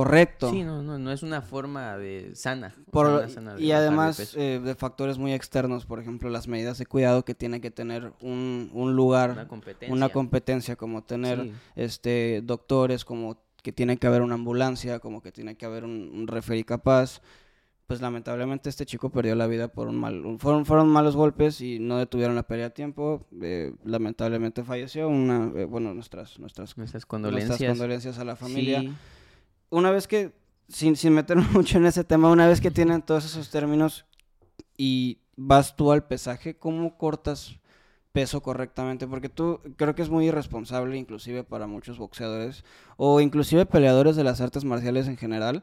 [0.01, 0.51] correcto.
[0.51, 2.75] Sí, no, no, no es una forma de sana.
[2.87, 6.29] o Por- sea, una sana de y además eh, de factores muy externos, por ejemplo,
[6.29, 9.95] las medidas de cuidado que tiene que tener un, un lugar, una competencia.
[9.95, 11.53] una competencia, como tener Sí.
[11.77, 16.11] este doctores, como que tiene que haber una ambulancia, como que tiene que haber un,
[16.15, 17.23] un referee capaz.
[17.87, 21.61] Pues lamentablemente este chico perdió la vida por un mal, un- fueron, fueron malos golpes
[21.61, 23.25] y no detuvieron la pelea a tiempo.
[23.41, 25.09] eh, lamentablemente falleció.
[25.09, 27.49] Una, eh, bueno, nuestras, nuestras, Nuestras condolencias.
[27.49, 28.93] nuestras condolencias a la familia Sí,
[29.71, 30.33] una vez que,
[30.69, 34.07] sin, sin meterme mucho en ese tema, una vez que tienen todos esos términos
[34.77, 37.57] y vas tú al pesaje, ¿cómo cortas
[38.13, 39.07] peso correctamente?
[39.07, 42.65] Porque tú creo que es muy irresponsable, inclusive para muchos boxeadores
[42.97, 45.63] o inclusive peleadores de las artes marciales en general,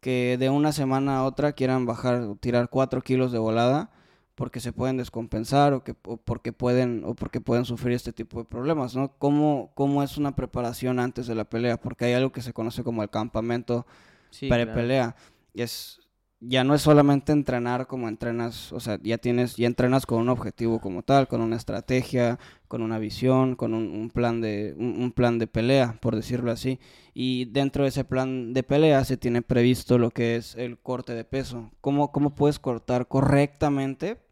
[0.00, 3.90] que de una semana a otra quieran bajar o tirar cuatro kilos de volada
[4.36, 8.38] porque se pueden descompensar o, que, o porque pueden o porque pueden sufrir este tipo
[8.38, 9.16] de problemas, ¿no?
[9.18, 11.80] ¿Cómo, ¿Cómo es una preparación antes de la pelea?
[11.80, 13.86] Porque hay algo que se conoce como el campamento
[14.30, 14.64] sí, claro.
[14.64, 15.16] pre-pelea.
[15.54, 16.00] Y es
[16.40, 20.28] ya no es solamente entrenar como entrenas, o sea, ya tienes ya entrenas con un
[20.28, 25.00] objetivo como tal, con una estrategia, con una visión, con un, un plan de un,
[25.02, 26.78] un plan de pelea, por decirlo así.
[27.14, 31.14] Y dentro de ese plan de pelea se tiene previsto lo que es el corte
[31.14, 31.70] de peso.
[31.80, 34.25] ¿Cómo, cómo puedes cortar correctamente?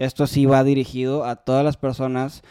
[0.00, 2.42] Esto sí va dirigido a todas las personas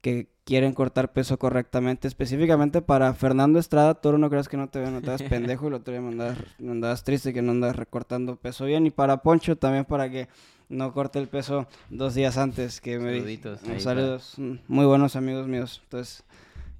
[0.00, 4.78] que quieren cortar peso correctamente, específicamente para Fernando Estrada, Toro, no creas que no te
[4.78, 7.42] veo, no te das pendejo, y el otro día me andabas, me andabas triste que
[7.42, 10.28] no andas recortando peso bien, y para Poncho también para que
[10.68, 14.86] no corte el peso dos días antes que me di- Saluditos ahí Saludos, mm, muy
[14.86, 15.80] buenos amigos míos.
[15.82, 16.22] Entonces,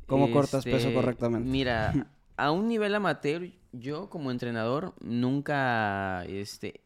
[0.07, 1.49] ¿cómo cortas peso Este, correctamente?
[1.49, 1.93] Mira,
[2.37, 6.81] a un nivel amateur, yo como entrenador nunca este,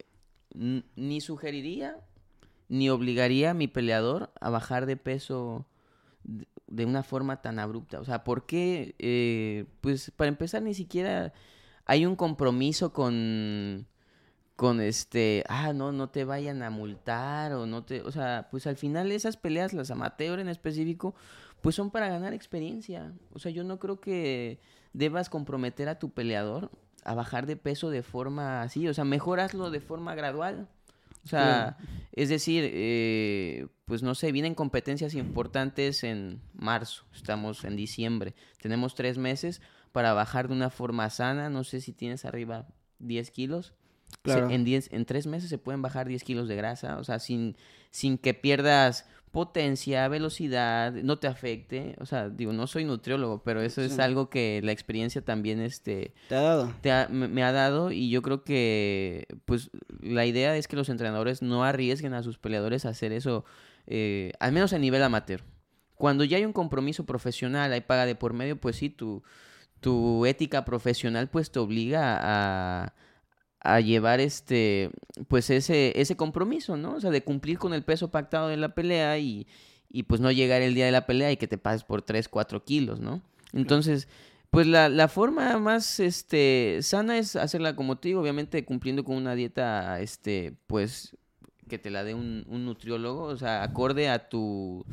[0.95, 1.97] ni sugeriría
[2.71, 5.65] ni obligaría a mi peleador a bajar de peso
[6.23, 7.99] de, una forma tan abrupta.
[7.99, 8.95] O sea, ¿por qué?
[8.97, 11.33] Eh, pues para empezar, ni siquiera
[11.85, 13.87] hay un compromiso con
[14.55, 18.67] con este, ah, no, no te vayan a multar o no te, o sea, pues
[18.67, 21.15] al final esas peleas, las amateur en específico,
[21.61, 23.11] pues son para ganar experiencia.
[23.33, 24.59] O sea, yo no creo que
[24.93, 26.69] debas comprometer a tu peleador
[27.03, 28.87] a bajar de peso de forma así.
[28.87, 30.69] O sea, mejor hazlo de forma gradual.
[31.23, 31.77] O sea,
[32.13, 38.95] es decir, eh, pues no sé, vienen competencias importantes en marzo, estamos en diciembre, tenemos
[38.95, 39.61] tres meses
[39.91, 42.67] para bajar de una forma sana, no sé si tienes arriba
[42.99, 43.73] 10 kilos.
[44.23, 44.49] Claro.
[44.49, 47.19] Se- en, 10, en tres meses se pueden bajar 10 kilos de grasa, o sea,
[47.19, 47.55] sin,
[47.91, 51.95] sin que pierdas potencia, velocidad, no te afecte.
[51.99, 56.13] O sea, digo, no soy nutriólogo, pero eso es algo que la experiencia también este,
[56.27, 56.73] ¿Te ha dado?
[56.81, 59.71] te ha- me, me ha dado y yo creo que pues
[60.01, 63.45] la idea es que los entrenadores no arriesguen a sus peleadores a hacer eso,
[63.87, 65.43] eh, al menos a nivel amateur.
[65.95, 69.23] Cuando ya hay un compromiso profesional, hay paga de por medio, pues sí, tu,
[69.79, 72.93] tu ética profesional pues te obliga a,
[73.63, 74.89] a llevar este
[75.27, 76.95] pues ese, ese compromiso, ¿no?
[76.95, 79.47] O sea, de cumplir con el peso pactado de la pelea y,
[79.89, 82.27] y pues no llegar el día de la pelea y que te pases por 3,
[82.27, 83.21] 4 kilos, ¿no?
[83.53, 84.07] Entonces,
[84.49, 89.15] pues la, la forma más este, sana es hacerla como te digo, obviamente cumpliendo con
[89.15, 91.15] una dieta, este, pues,
[91.69, 94.85] que te la dé un, un nutriólogo, o sea, acorde a tu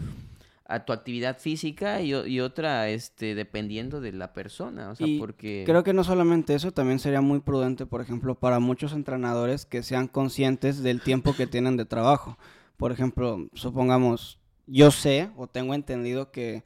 [0.69, 5.63] a tu actividad física y, otra, este, dependiendo de la persona, o sea, Y porque...
[5.65, 9.83] Creo que no solamente eso, también sería muy prudente, por ejemplo, para muchos entrenadores que
[9.83, 12.37] sean conscientes del tiempo que tienen de trabajo.
[12.77, 16.65] Por ejemplo, supongamos, yo sé o tengo entendido que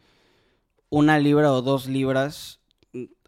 [0.90, 2.58] una libra o dos libras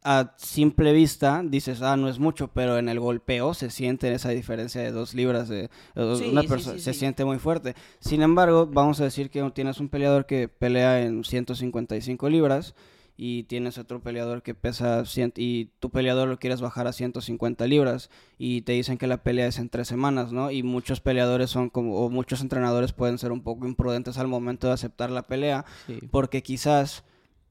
[0.05, 4.29] a simple vista dices, ah, no es mucho, pero en el golpeo se siente esa
[4.31, 7.75] diferencia de dos libras de de Sí, una sí, persona, sí, se siente muy fuerte.
[8.01, 12.75] Sin embargo, vamos a decir que tienes un peleador que pelea en 155 libras
[13.17, 17.67] y tienes otro peleador que pesa 100 y tu peleador lo quieres bajar a 150
[17.67, 20.51] libras y te dicen que la pelea es en tres semanas, ¿no?
[20.51, 24.67] Y muchos peleadores son como, o muchos entrenadores pueden ser un poco imprudentes al momento
[24.67, 25.65] de aceptar la pelea
[26.11, 27.05] porque quizás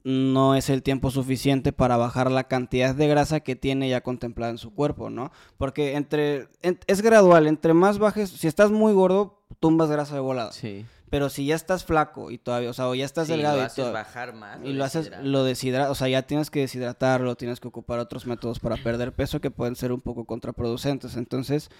[0.04, 4.52] no es el tiempo suficiente para bajar la cantidad de grasa que tiene ya contemplada
[4.52, 5.32] en su cuerpo, ¿no?
[5.56, 10.20] Porque entre en- es gradual, entre más bajes, si estás muy gordo, tumbas grasa de
[10.20, 10.52] volada.
[10.52, 10.84] Sí.
[11.08, 13.62] Pero si ya estás flaco y todavía, o sea, o ya estás Sí, delgado lo
[13.62, 14.58] y, haces to- bajar más.
[14.64, 18.26] y lo haces, lo deshidratas, o sea, ya tienes que deshidratarlo, tienes que ocupar otros
[18.26, 21.16] métodos para perder peso que pueden ser un poco contraproducentes.
[21.16, 21.70] Entonces,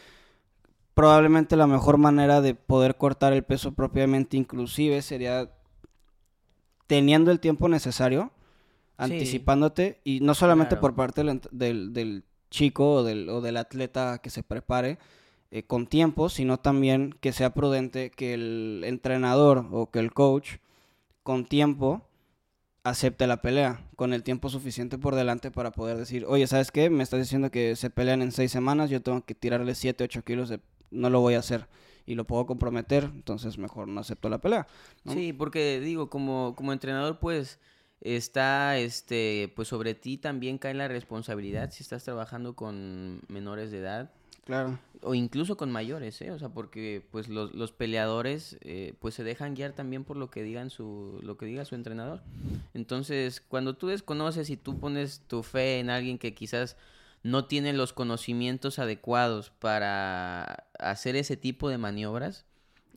[0.94, 5.50] probablemente la mejor manera de poder cortar el peso propiamente inclusive sería
[6.86, 8.30] teniendo el tiempo necesario,
[8.96, 10.80] anticipándote, y no solamente Claro.
[10.82, 14.98] por parte del, del- del chico o del, o del atleta que se prepare
[15.50, 20.56] eh, con tiempo, sino también que sea prudente que el entrenador o que el coach
[21.22, 22.02] con tiempo
[22.84, 26.90] acepte la pelea, con el tiempo suficiente por delante para poder decir, oye, ¿sabes qué?
[26.90, 30.22] Me estás diciendo que se pelean en seis semanas, yo tengo que tirarle 7, 8
[30.22, 30.60] kilos de...
[30.90, 31.66] No lo voy a hacer
[32.06, 34.66] y lo puedo comprometer, entonces mejor no acepto la pelea.
[35.04, 35.12] ¿no?
[35.12, 37.58] Sí, porque digo, como, como entrenador, pues
[38.00, 43.78] está, este, pues sobre ti también cae la responsabilidad si estás trabajando con menores de
[43.78, 44.10] edad
[44.44, 44.78] Claro.
[45.00, 46.30] o incluso con mayores, ¿eh?
[46.30, 50.30] O sea, porque pues los, los peleadores eh, pues se dejan guiar también por lo
[50.30, 52.20] que digan su, lo que diga su entrenador.
[52.74, 56.76] Entonces, cuando tú desconoces y tú pones tu fe en alguien que quizás
[57.24, 62.44] no tiene los conocimientos adecuados para hacer ese tipo de maniobras,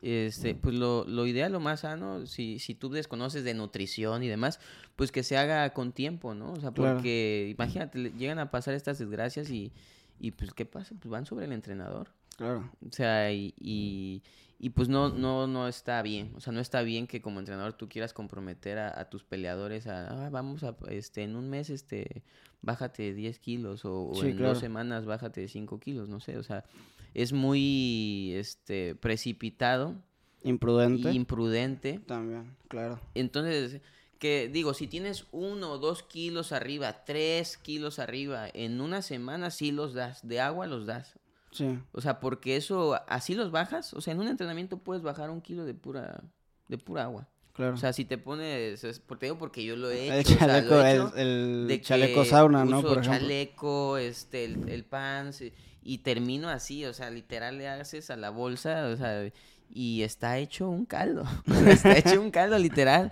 [0.03, 4.27] este, pues lo, lo ideal, lo más sano, si, si tú desconoces de nutrición y
[4.27, 4.59] demás,
[4.95, 6.51] pues que se haga con tiempo, ¿no?
[6.53, 6.93] O sea, Claro.
[6.97, 9.71] porque imagínate, le- llegan a pasar estas desgracias y,
[10.19, 10.93] y pues ¿qué pasa?
[10.99, 12.11] Pues van sobre el entrenador.
[12.37, 12.69] Claro.
[12.87, 14.21] O sea, y, y,
[14.59, 16.31] y, pues no, no, no está bien.
[16.35, 19.87] O sea, no está bien que como entrenador tú quieras comprometer a, a tus peleadores
[19.87, 22.21] a, "Ah, vamos a, este, en un mes, este,
[22.61, 24.53] bájate 10 kilos o, en claro.
[24.53, 26.37] dos semanas bájate 5 kilos, no sé.
[26.37, 26.65] O sea,
[27.13, 29.95] es muy, este, precipitado
[30.43, 31.11] Imprudente.
[31.11, 31.99] imprudente.
[32.05, 32.99] También, claro.
[33.15, 33.81] Entonces,
[34.19, 39.51] que digo, si tienes uno o dos kilos arriba, tres kilos arriba, en una semana
[39.51, 41.19] sí los das, de agua los das.
[41.51, 41.79] Sí.
[41.91, 43.93] O sea, porque eso, así los bajas.
[43.93, 46.23] O sea, en un entrenamiento puedes bajar un kilo de pura,
[46.67, 47.27] de pura agua.
[47.57, 47.73] Claro.
[47.73, 50.35] O sea, si te pones, es, te digo porque yo lo he el hecho.
[50.35, 52.81] o sea, lo chaleco, he el, hecho el de chaleco sauna, ¿no?
[52.83, 53.11] Por ejemplo.
[53.11, 55.43] chaleco, este, el, el pants,
[55.83, 59.31] y- termino así, o sea, literal le haces a la bolsa, o sea,
[59.73, 61.23] y está hecho un caldo.
[61.67, 63.11] está hecho un caldo, literal.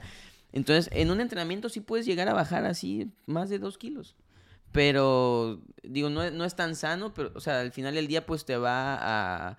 [0.54, 4.16] Entonces, en un entrenamiento sí puedes llegar a bajar así más de dos kilos.
[4.72, 8.46] Pero, digo, no, no es tan sano, pero, o sea, al final del día, pues
[8.46, 9.58] te va a.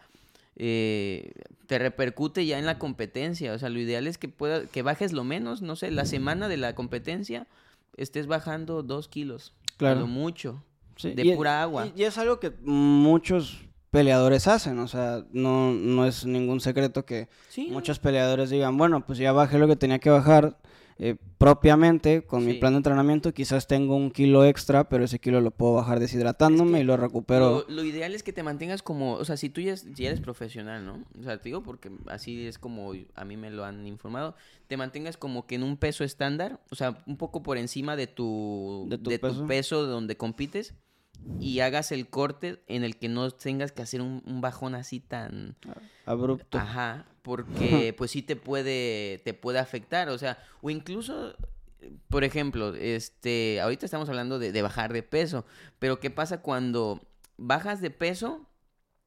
[0.56, 1.32] eh,
[1.66, 3.52] te repercute ya en la competencia.
[3.52, 6.48] O sea, lo ideal es que, pueda, que bajes lo menos, no sé, la semana
[6.48, 7.46] de la competencia
[7.96, 9.52] estés bajando dos kilos.
[9.76, 10.00] Claro.
[10.00, 10.62] lo mucho.
[10.96, 11.86] Sí, de y- pura agua.
[11.94, 13.58] Y, y es algo que muchos
[13.90, 17.68] peleadores hacen, o sea, no, no es ningún secreto que Sí.
[17.70, 20.58] muchos peleadores digan, bueno, pues ya bajé lo que tenía que bajar,
[20.98, 25.40] eh, propiamente con mi plan de entrenamiento, quizás tengo un kilo extra, pero ese kilo
[25.40, 27.64] lo puedo bajar deshidratándome que y lo recupero.
[27.68, 30.08] Lo, lo ideal es que te mantengas como, o sea, si tú ya, es- ya
[30.08, 31.04] eres profesional, ¿no?
[31.18, 34.34] O sea, te digo porque así es como a mí me lo han informado,
[34.68, 38.06] te mantengas como que en un peso estándar, o sea, un poco por encima de
[38.06, 39.46] tu, ¿De tu peso?
[39.46, 40.74] peso donde compites
[41.38, 45.00] y hagas el corte en el que no tengas que hacer un, un bajón así
[45.00, 45.56] tan...
[46.06, 46.56] Abrupto.
[46.56, 51.34] Ajá, porque pues sí te puede, te puede afectar, o sea, o incluso,
[52.08, 55.44] por ejemplo, este, ahorita estamos hablando de, de bajar de peso,
[55.80, 57.04] pero ¿qué pasa cuando
[57.36, 58.46] bajas de peso?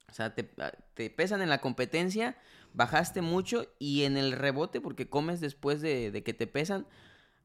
[0.09, 2.35] O sea, te, ah, te pesan en la competencia,
[2.73, 6.87] bajaste mucho y en el rebote, porque comes después de, de que te pesan,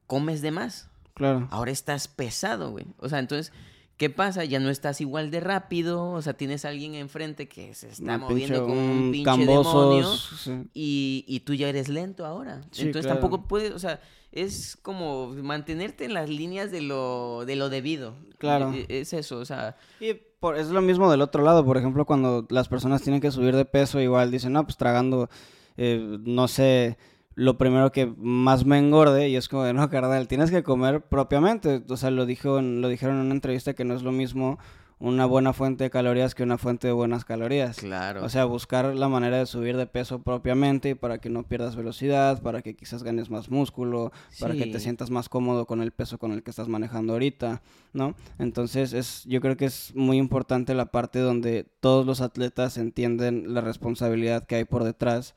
[0.07, 0.89] comes de más.
[1.13, 1.47] Claro.
[1.51, 2.85] Ahora estás pesado, güey.
[2.97, 3.53] O sea, entonces,
[3.97, 4.43] ¿qué pasa?
[4.45, 8.15] Ya no estás igual de rápido, o sea, tienes a alguien enfrente que se está
[8.15, 10.51] Un moviendo pinche- como un un pinche demonio cambosos, sí.
[10.73, 12.61] y, y tú ya eres lento ahora.
[12.71, 13.19] Sí, Entonces claro.
[13.21, 18.15] tampoco puedes, o sea, es como mantenerte en las líneas de lo, de lo debido.
[18.37, 18.73] Claro.
[18.73, 21.77] E- e- Es eso, o sea, Y por- es lo mismo del otro lado, por
[21.77, 25.29] ejemplo, cuando las personas tienen que subir de peso, igual dicen, no, pues tragando,
[25.77, 26.97] eh, no sé,
[27.35, 31.01] lo primero que más me engorde, y es como de, no, carnal, tienes que comer
[31.01, 31.83] propiamente.
[31.89, 34.57] O sea, lo, dijo en- lo dijeron en una entrevista que no es lo mismo
[34.97, 37.75] una buena fuente de calorías que una fuente de buenas calorías.
[37.75, 38.23] claro.
[38.23, 42.41] O sea, buscar la manera de subir de peso propiamente para que no pierdas velocidad,
[42.41, 46.17] para que quizás ganes más músculo, para que te sientas más cómodo con el peso
[46.17, 47.61] con el que estás manejando ahorita,
[47.91, 48.15] ¿no?
[48.39, 53.53] Entonces, es, yo creo que es muy importante la parte donde todos los atletas entienden
[53.53, 55.35] la responsabilidad que hay por detrás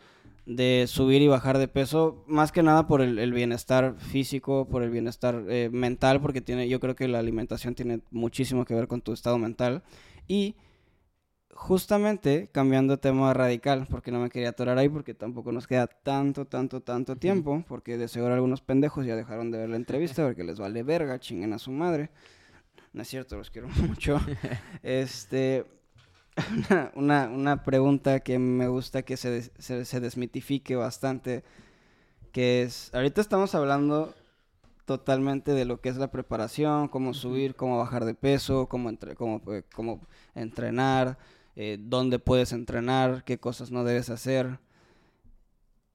[0.48, 4.82] de subir y bajar de peso, más que nada por el, el bienestar físico, por
[4.82, 8.88] el bienestar eh, mental, porque tiene, yo creo que la alimentación tiene muchísimo que ver
[8.88, 9.82] con tu estado mental.
[10.26, 10.56] Y
[11.50, 15.86] justamente cambiando de tema radical, porque no me quería atorar ahí, porque tampoco nos queda
[15.86, 20.24] tanto, tanto, tanto tiempo, porque de seguro algunos pendejos ya dejaron de ver la entrevista
[20.24, 22.08] porque les vale verga, chinguen a su madre.
[22.94, 24.18] No es cierto, los quiero mucho.
[24.82, 25.66] Este,
[26.46, 31.44] una, una, una pregunta que me gusta que se, des- se, se desmitifique bastante,
[32.32, 34.14] que es, ahorita estamos hablando
[34.86, 39.14] totalmente de lo que es la preparación, cómo subir, cómo bajar de peso, cómo, entre,
[39.16, 40.00] cómo, eh, cómo
[40.34, 41.18] entrenar,
[41.56, 44.60] eh, dónde puedes entrenar, qué cosas no debes hacer.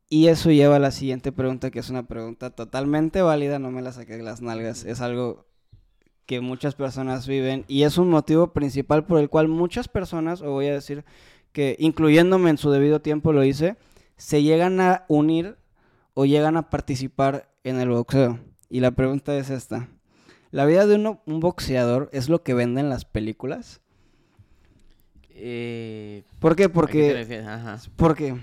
[0.10, 3.82] Y eso lleva a la siguiente pregunta, que es una pregunta totalmente válida, no me
[3.82, 5.46] la saqué de las nalgas, es algo
[6.26, 10.52] que muchas personas viven y es un motivo principal por el cual muchas personas, o
[10.52, 11.04] voy a decir
[11.52, 13.76] que incluyéndome en su debido tiempo lo hice,
[14.18, 15.58] se llegan a unir
[16.14, 18.40] o llegan a participar en el boxeo.
[18.70, 19.88] Y la pregunta es esta.
[20.52, 23.82] ¿La vida de uno- un boxeador es lo que venden las películas?
[25.36, 26.64] eh, ¿Por qué?
[26.64, 27.40] ¿a qué te Porque?
[27.46, 27.80] Ajá.
[27.96, 28.36] porque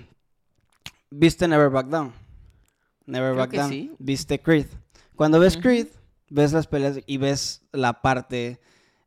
[1.09, 2.13] viste Never Back Down.
[3.05, 3.69] Never Creo Back Down.
[3.69, 3.91] sí.
[3.99, 4.67] Viste Creed.
[5.15, 5.57] Cuando ves.
[5.57, 5.87] Creed,
[6.31, 8.59] ves las peleas y ves la parte,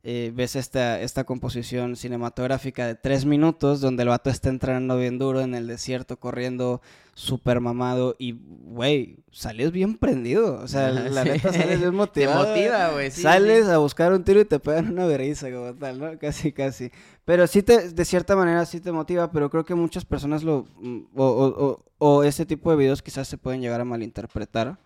[0.03, 5.17] eh, ves esta, esta composición cinematográfica de tres minutos donde el vato está entrenando bien
[5.17, 6.81] duro en el desierto, corriendo
[7.15, 8.33] súper mamado y,
[8.65, 10.59] güey, sales bien prendido.
[10.61, 11.29] O sea, Ajá, la sí.
[11.29, 12.47] neta sales bien Te motivado.
[12.47, 13.09] motiva, güey.
[13.09, 13.71] sí, Sales sí.
[13.71, 16.19] a buscar un tiro y te pegan una berriza como tal, ¿no?
[16.19, 16.91] Casi, casi.
[17.23, 20.65] Pero sí te, de cierta manera sí te motiva, pero creo que muchas personas lo,
[20.79, 24.77] mm, o, o, o, o ese tipo de videos quizás se pueden llegar a malinterpretar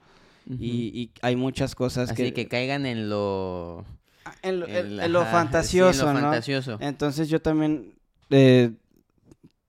[0.50, 2.34] Y, y hay muchas cosas Así que...
[2.34, 3.86] que caigan en lo...
[4.26, 6.22] Ah, en lo, en- lo ajá, sí, fantasioso, en lo ¿no?
[6.32, 6.78] fantasioso.
[6.82, 7.94] Entonces yo también,
[8.30, 8.72] eh,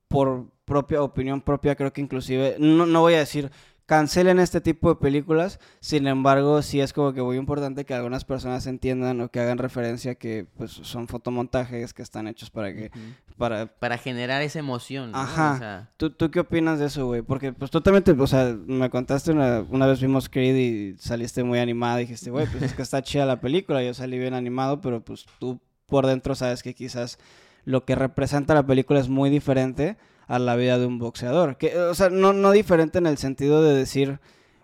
[0.08, 3.50] por propia opinión propia, creo que inclusive, no, no voy a decir
[3.90, 8.24] cancelen este tipo de películas, sin embargo, sí es como que muy importante que algunas
[8.24, 12.92] personas entiendan o que hagan referencia que pues son fotomontajes que están hechos para que,
[13.36, 13.66] para...
[13.66, 15.18] Para generar esa emoción, ¿no?
[15.18, 15.58] O Ajá.
[15.58, 17.22] sea, ¿Tú, ¿Tú qué opinas de eso, güey?
[17.22, 20.96] Porque pues tú también te, o sea, me contaste una, una vez vimos Creed y
[20.96, 24.34] saliste muy animada, dijiste, güey, pues es que está chida la película, yo salí bien
[24.34, 27.18] animado, pero pues tú por dentro sabes que quizás
[27.64, 29.96] lo que representa la película es muy diferente
[30.30, 31.56] a la vida de un boxeador.
[31.56, 34.20] Que, o sea, no, no diferente en el sentido de decir,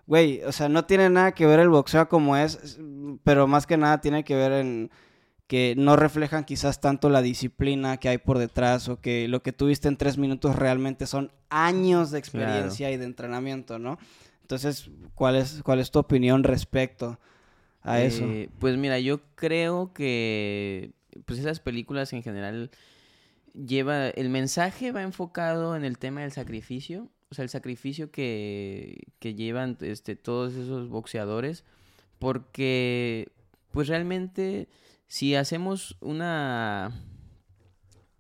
[0.07, 2.79] güey, o sea, no tiene nada que ver el boxeo como es,
[3.25, 4.93] pero más que nada tiene que ver en
[5.49, 9.53] que no reflejan quizás tanto la disciplina que hay por detrás o que lo que
[9.53, 13.99] tuviste en tres minutos realmente son años de experiencia y de entrenamiento, ¿no?
[14.43, 17.19] Entonces, ¿cuál es, cuál es tu opinión respecto
[17.83, 18.25] a eso?
[18.25, 20.93] eh, pues mira, yo creo que
[21.25, 22.71] pues esas películas en general
[23.65, 29.05] lleva el mensaje va enfocado en el tema del sacrificio, o sea, el sacrificio que,
[29.19, 31.65] que llevan este todos esos boxeadores
[32.19, 33.33] porque
[33.73, 34.69] pues realmente
[35.07, 36.93] si hacemos una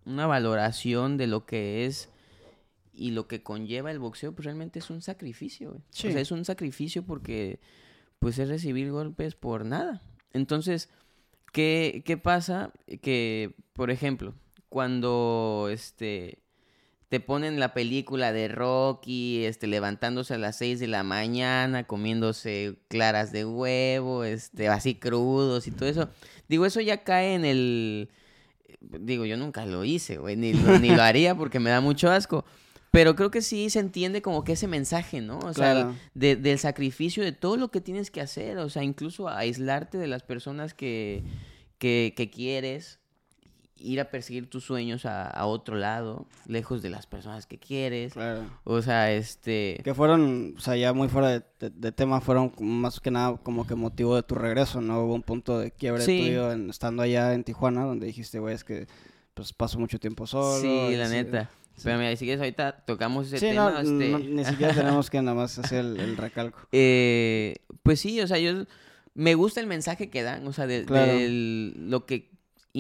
[0.05, 2.11] una valoración de lo que es
[2.93, 5.83] y lo que conlleva el boxeo, pues realmente es un sacrificio.
[5.91, 6.09] Sí.
[6.09, 7.61] O sea, es un sacrificio porque
[8.19, 10.01] pues es recibir golpes por nada.
[10.33, 10.89] Entonces,
[11.53, 12.73] ¿qué, qué pasa?
[13.03, 14.35] Que, por ejemplo,
[14.69, 16.39] cuando este
[17.09, 22.79] te ponen la película de Rocky, este, levantándose a las 6 de la mañana, comiéndose
[22.89, 26.09] claras de huevo, este, así crudos y todo eso.
[26.49, 28.11] Digo, eso ya cae en el...
[28.81, 32.11] Digo, yo nunca lo hice, güey, ni, lo- ni lo haría porque me da mucho
[32.11, 32.45] asco.
[32.91, 35.39] Pero creo que sí se entiende como que ese mensaje, ¿no?
[35.39, 35.75] O sea,
[36.15, 40.09] de- del sacrificio de todo lo que tienes que hacer, o sea, incluso aislarte de
[40.09, 41.23] las personas que,
[41.79, 42.99] que, que quieres,
[43.87, 48.13] ir a perseguir tus sueños a, a otro lado, lejos de las personas que quieres.
[48.15, 48.43] Claro.
[48.65, 49.81] O sea, este...
[49.85, 53.37] Que fueron, o sea, ya muy fuera de, de- de tema, fueron más que nada
[53.43, 55.01] como que motivo de tu regreso, ¿no?
[55.05, 56.21] Hubo un punto de quiebre Sí.
[56.27, 58.87] tuyo en- estando allá en Tijuana, donde dijiste, güey, es que
[59.35, 60.61] pues paso mucho tiempo solo.
[60.61, 61.13] sí, la sí.
[61.15, 61.51] neta.
[61.85, 64.09] Pero mira, si quieres ahorita tocamos ese Sí, tema, no, este...
[64.11, 66.59] no, ni siquiera tenemos que nada más hacer el, el recalco.
[66.73, 68.65] Eh, pues sí, o sea, yo
[69.15, 71.13] me gusta el mensaje que dan, o sea, de, Claro.
[71.19, 72.31] lo que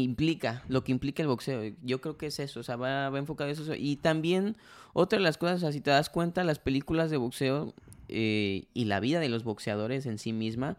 [0.02, 1.74] implica, lo que implica el boxeo.
[1.82, 3.74] Yo creo que es eso, o sea, va, va enfocado en eso.
[3.74, 4.56] Y también,
[4.92, 7.74] otra de las cosas, o sea, si te das cuenta, las películas de boxeo
[8.08, 10.76] eh, y la vida de los boxeadores en sí misma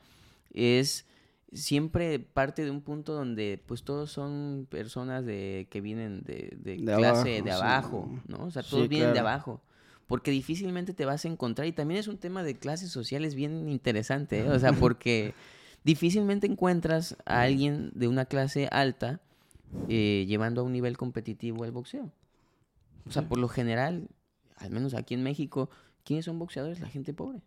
[0.54, 1.06] es
[1.54, 6.78] siempre parte de un punto donde pues todos son personas de que vienen de, de
[6.78, 7.50] De clase abajo, de sí.
[7.50, 8.46] abajo, ¿no?
[8.46, 9.62] O sea, todos Sí, vienen de abajo
[10.08, 13.68] porque difícilmente te vas a encontrar y también es un tema de clases sociales bien
[13.68, 14.50] interesante, ¿eh?
[14.50, 15.34] o sea, porque
[15.88, 19.22] difícilmente encuentras a alguien de una clase alta
[19.88, 22.12] eh, llevando a un nivel competitivo el boxeo.
[23.08, 24.10] O sea, por lo general,
[24.58, 25.70] al menos aquí en México,
[26.04, 26.82] ¿quiénes son boxeadores?
[26.82, 27.42] La gente pobre.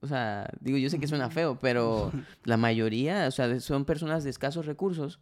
[0.00, 2.12] O sea, digo, yo sé que suena feo, pero
[2.44, 5.18] la mayoría, o sea, son personas de escasos recursos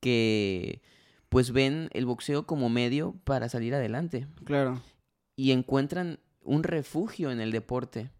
[0.00, 0.80] que
[1.28, 4.80] pues ven el boxeo como medio para salir adelante Claro.
[5.36, 8.10] y encuentran un refugio en el deporte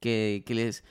[0.00, 0.84] que, que les,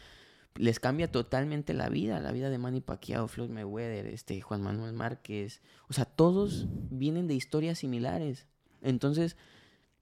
[0.56, 4.94] les cambia totalmente la vida, la vida de Manny Pacquiao, Floyd Mayweather, este, Juan Manuel
[4.94, 5.62] Márquez.
[5.90, 8.48] O sea, todos vienen de historias similares.
[8.82, 9.36] Entonces,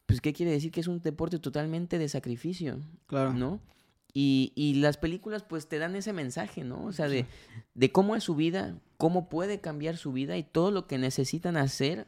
[0.06, 0.72] pues, ¿qué quiere decir?
[0.72, 3.34] Que es un deporte totalmente de sacrificio, Claro.
[3.34, 3.60] ¿no?
[4.14, 6.86] Y, y las películas, pues, te dan ese mensaje, ¿no?
[6.86, 7.26] O sea, de,
[7.74, 11.58] de cómo es su vida, cómo puede cambiar su vida y todo lo que necesitan
[11.58, 12.06] hacer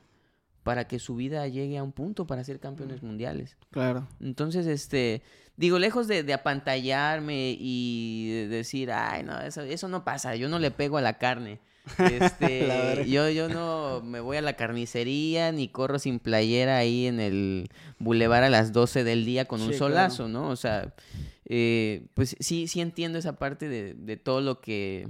[0.65, 3.55] para que su vida llegue a un punto para ser campeones mundiales.
[3.69, 4.07] Claro.
[4.19, 5.21] Entonces, este,
[5.57, 10.49] digo, lejos de, de apantallarme y de decir, ay, no, eso, eso no pasa, yo
[10.49, 11.59] no le pego a la carne.
[11.99, 17.19] Este, yo, yo no me voy a la carnicería ni corro sin playera ahí en
[17.19, 19.77] el bulevar a las 12 del día con un claro.
[19.77, 20.49] solazo, ¿no?
[20.49, 20.95] O sea,
[21.45, 25.09] eh, pues sí, sí entiendo esa parte de, de todo lo que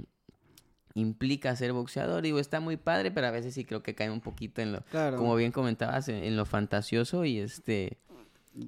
[1.00, 2.22] implica ser boxeador.
[2.22, 4.80] Digo, está muy padre, pero a veces sí creo que cae un poquito en lo,
[4.90, 5.16] Claro.
[5.18, 7.98] como bien comentabas, en, en lo fantasioso y este...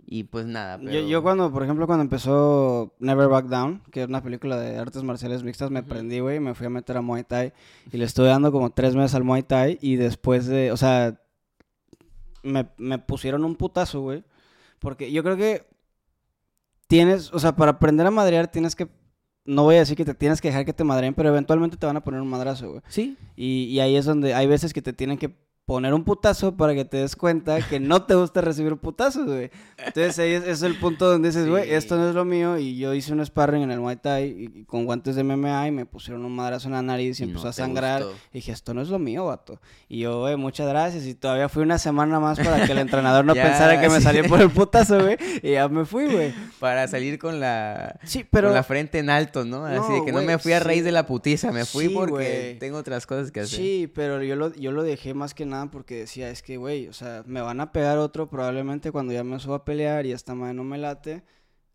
[0.07, 1.01] Y pues nada, Yo, pero...
[1.09, 5.03] yo cuando, por ejemplo, cuando empezó Never Back Down, que es una película de artes
[5.03, 5.89] marciales mixtas, me Ujú.
[5.89, 7.55] prendí, güey, y me fui a meter a Muay Thai.
[7.91, 9.79] Y le estuve dando como tres meses al Muay Thai.
[9.81, 11.19] Y después de, o sea,
[12.43, 14.25] me, me pusieron un putazo, güey.
[14.79, 15.67] Porque yo creo que
[16.87, 18.89] tienes, o sea, para aprender a madrear tienes que,
[19.49, 21.87] no voy a decir que te tienes que dejar que te madreen, pero eventualmente te
[21.87, 22.83] van a poner un madrazo, güey.
[22.89, 25.35] Sí, Y, y ahí es donde hay veces que te tienen que
[25.69, 29.51] poner un putazo para que te des cuenta que no te gusta recibir putazos, güey.
[29.77, 31.75] Entonces ahí es, es el punto donde dices, güey, Sí.
[31.75, 32.57] esto no es lo mío.
[32.57, 35.69] Y yo hice un sparring en el Muay Thai y, y con guantes de MMA
[35.69, 38.03] y me pusieron un madrazo en la nariz y, empezó a sangrar.
[38.03, 38.17] gustó.
[38.33, 39.61] Y dije, esto no es lo mío, vato.
[39.91, 41.05] Y yo, güey, muchas gracias.
[41.05, 43.99] Y todavía fui una semana más para que el entrenador no Ya, pensara que me
[43.99, 44.05] sí.
[44.05, 45.19] salía por el putazo, güey.
[45.43, 46.33] Y ya me fui, güey.
[46.59, 48.49] para salir con la, Sí, pero...
[48.49, 49.67] con la frente en alto, ¿no?
[49.67, 52.57] Así No, de que no me fui a raíz de la putiza, me fui porque
[52.59, 53.59] tengo otras cosas que hacer.
[53.59, 56.89] Sí, pero yo lo, yo lo dejé más que nada porque decía, es que, güey,
[56.89, 60.13] o sea, me van a pegar otro probablemente cuando ya me suba a pelear y
[60.13, 61.23] esta madre no me late,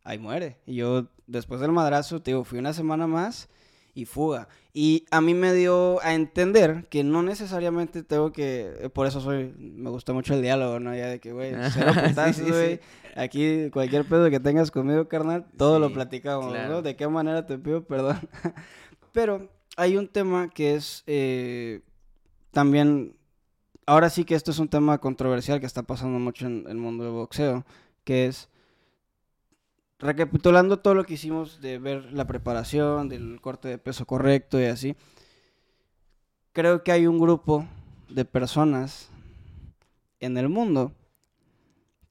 [0.04, 0.58] ahí muere.
[0.66, 3.50] Y yo, después del madrazo, te digo, fui una semana más
[3.96, 4.48] y fuga.
[4.74, 9.22] Y a mí me dio a entender que no necesariamente tengo que, eh, por eso
[9.22, 10.96] soy, me gusta mucho el diálogo, ¿no?
[10.96, 12.52] Ya de que, güey, cero Sí, putazos, sí, sí.
[12.52, 12.80] güey.
[13.16, 16.74] Aquí, cualquier pedo que tengas conmigo, carnal, todo lo Sí, platicamos, claro.
[16.74, 16.82] ¿no?
[16.82, 18.18] ¿De qué manera te pido perdón?
[19.12, 19.48] Pero
[19.78, 21.82] hay un tema que es eh,
[22.50, 23.16] también,
[23.86, 27.04] ahora sí que esto es un tema controversial que está pasando mucho en el mundo
[27.04, 27.66] del boxeo,
[28.04, 28.50] que es,
[30.00, 34.66] recapitulando todo lo que hicimos de ver la preparación, del corte de peso correcto y
[34.66, 34.96] así,
[36.52, 37.66] creo que hay un grupo
[38.10, 39.10] de personas
[40.20, 40.92] en el mundo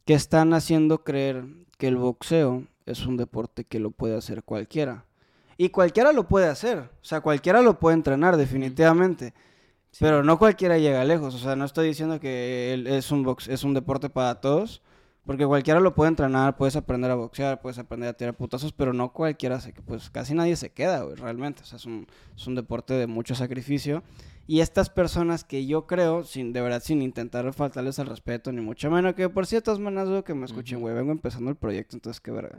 [0.04, 1.44] que están haciendo creer
[1.78, 5.04] que el boxeo es un deporte que lo puede hacer cualquiera.
[5.56, 9.32] Y cualquiera lo puede hacer, o sea, cualquiera lo puede entrenar definitivamente,
[9.92, 9.98] Sí.
[10.00, 13.62] pero no cualquiera llega lejos, o sea, no estoy diciendo que es un box, es
[13.62, 14.82] un deporte para todos,
[15.24, 18.92] Porque cualquiera lo puede entrenar, puedes aprender a boxear, puedes aprender a tirar putazos, pero
[18.92, 21.62] no cualquiera se pues casi nadie se queda, güey, realmente.
[21.62, 24.02] O sea, es un, es un deporte de mucho sacrificio.
[24.48, 28.60] Y estas personas que yo creo, sin, de verdad, sin intentar faltarles al respeto, ni
[28.60, 31.96] mucho menos, que por ciertas maneras dudo que me escuchen, güey, vengo empezando el proyecto,
[31.96, 32.58] entonces qué verga.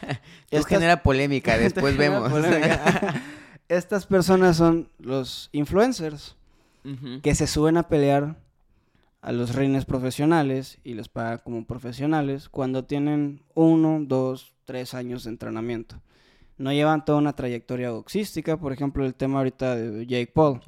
[0.50, 2.32] Esto genera polémica, después vemos.
[3.68, 6.36] estas personas son los influencers
[7.22, 8.36] que se suben a pelear
[9.22, 15.24] a los reines profesionales y les pagan como profesionales cuando tienen uno, dos, tres años
[15.24, 16.00] de entrenamiento.
[16.56, 20.60] No llevan toda una trayectoria boxística, por ejemplo, el tema ahorita de Jake Paul.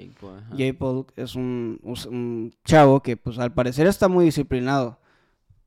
[0.51, 4.99] Jake Paul, es un, chavo que pues al parecer está muy disciplinado,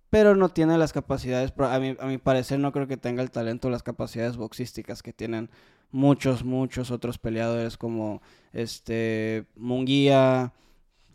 [0.10, 3.32] pero no tiene las capacidades, a mi, a mi parecer no creo que tenga el
[3.32, 5.50] talento, las capacidades boxísticas que tienen
[5.92, 8.22] muchos, muchos otros peleadores como
[8.54, 10.54] este Munguía,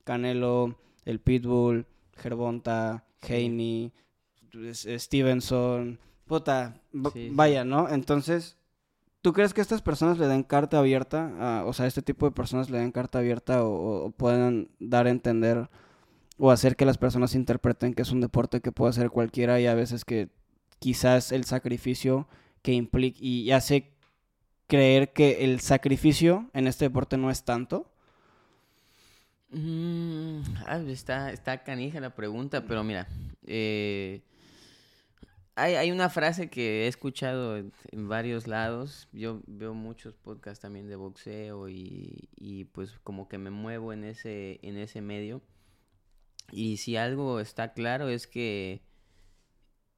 [0.04, 1.86] Canelo, el Pitbull,
[2.16, 3.92] Gervonta, Haney,
[4.72, 7.88] Stevenson, puta, vaya, ¿no?
[7.88, 8.56] Entonces,
[9.22, 11.62] ¿tú crees que estas personas le den carta abierta?
[11.66, 15.10] o sea, este tipo de personas le den carta abierta o, o, pueden dar a
[15.10, 15.68] entender
[16.38, 19.66] o hacer que las personas interpreten que es un deporte que puede hacer cualquiera y
[19.66, 20.30] a veces que
[20.78, 22.26] quizás el sacrificio
[22.62, 23.92] que implica y hace
[24.70, 27.90] creer que el sacrificio en este deporte no es tanto?
[29.50, 30.42] Mm,
[30.88, 33.08] está, está canija la pregunta, pero mira,
[33.46, 34.22] eh,
[35.56, 37.72] hay, una frase que he escuchado en,
[38.08, 39.08] varios lados.
[39.12, 44.04] Yo veo muchos podcasts también de boxeo y, y, pues como que me muevo en
[44.04, 45.42] ese, en ese medio.
[46.52, 48.82] Y si algo está claro es que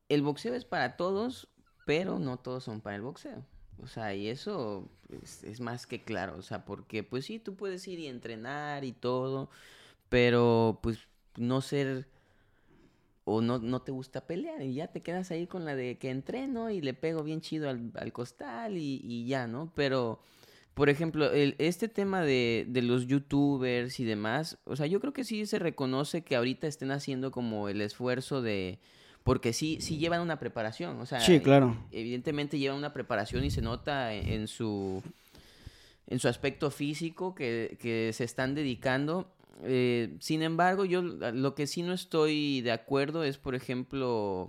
[0.08, 1.48] el boxeo es para todos,
[1.84, 3.44] pero no todos son para el boxeo.
[3.80, 4.88] O sea, y eso
[5.22, 8.92] es, más que claro, o sea, porque pues sí, tú puedes ir y entrenar y
[8.92, 9.50] todo,
[10.08, 10.98] pero pues
[11.36, 12.06] no ser
[13.24, 16.10] o no, no te gusta pelear y ya te quedas ahí con la de que
[16.10, 19.72] entreno y le pego bien chido al, al costal y, y, ya, ¿no?
[19.74, 20.20] Pero,
[20.74, 25.12] por ejemplo, el, este tema de, de los youtubers y demás, o sea, yo creo
[25.12, 28.80] que sí se reconoce que ahorita estén haciendo como el esfuerzo de
[29.24, 31.76] porque sí, sí llevan una preparación, o sea, sí, claro.
[31.90, 35.02] evidentemente llevan una preparación y se nota en, su
[36.08, 39.32] en su aspecto físico que, que se están dedicando.
[39.64, 44.48] Eh, sin embargo, yo lo que sí no estoy de acuerdo es, por ejemplo,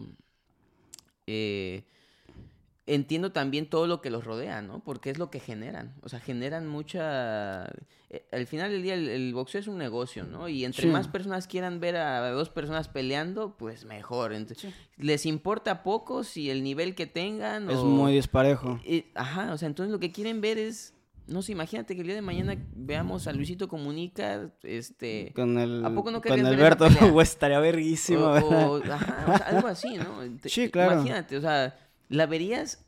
[1.27, 1.83] eh,
[2.85, 4.83] entiendo también todo lo que los rodea, ¿no?
[4.83, 5.93] Porque es lo que generan.
[6.01, 7.65] O sea, generan mucha...
[8.09, 10.49] Eh, al final del día el, boxeo es un negocio, ¿no?
[10.49, 14.33] Y entre más personas quieran ver a dos personas peleando, pues mejor.
[14.33, 17.69] Entonces, Les importa poco si el nivel que tengan...
[17.69, 18.79] Es muy disparejo.
[19.15, 20.93] ajá, o sea, entonces lo que quieren ver es...
[21.25, 25.31] No sé, imagínate que el día de mañana veamos a Luisito Comunica, este...
[25.33, 25.85] Con el...
[25.85, 26.85] ¿A poco no Con Alberto,
[27.21, 28.25] estaría verguísimo.
[28.25, 30.21] O, ajá, algo así, ¿no?
[30.43, 30.95] Sí, claro.
[30.95, 31.73] Imagínate, o sea
[32.09, 32.85] la verías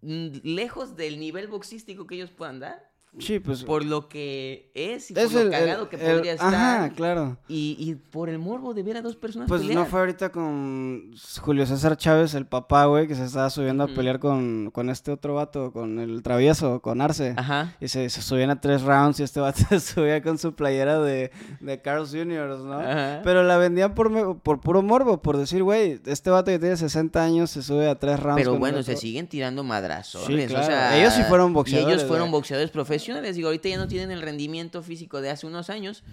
[0.00, 2.91] lejos del nivel boxístico que ellos puedan dar.
[3.18, 3.62] Sí, pues.
[3.64, 6.54] Por lo que es y por lo cagado que podría estar.
[6.54, 7.36] Ajá, claro.
[7.46, 11.12] Y, y, por el morbo de ver a dos personas Pues no fue ahorita con
[11.42, 15.10] Julio César Chávez, el papá, güey, que se estaba subiendo a pelear con, con este
[15.10, 17.34] otro vato, con el travieso, con Arce.
[17.36, 17.76] Ajá.
[17.80, 20.98] Y se, se, subían a tres rounds y este vato se subía con su playera
[20.98, 21.30] de,
[21.60, 22.80] de Carl's Jr., ¿no?
[22.80, 23.20] Ajá.
[23.22, 27.22] Pero la vendían por, por puro morbo, por decir, güey, este vato que tiene 60
[27.22, 28.40] años se sube a tres rounds.
[28.40, 30.24] Pero bueno, se siguen tirando madrazos.
[30.24, 30.64] Sí, claro.
[30.64, 31.94] o sea, ellos sí fueron boxeadores.
[31.94, 35.46] ellos fueron boxeadores profesionales les Digo, ahorita ya no tienen el rendimiento físico de hace
[35.46, 36.04] unos años,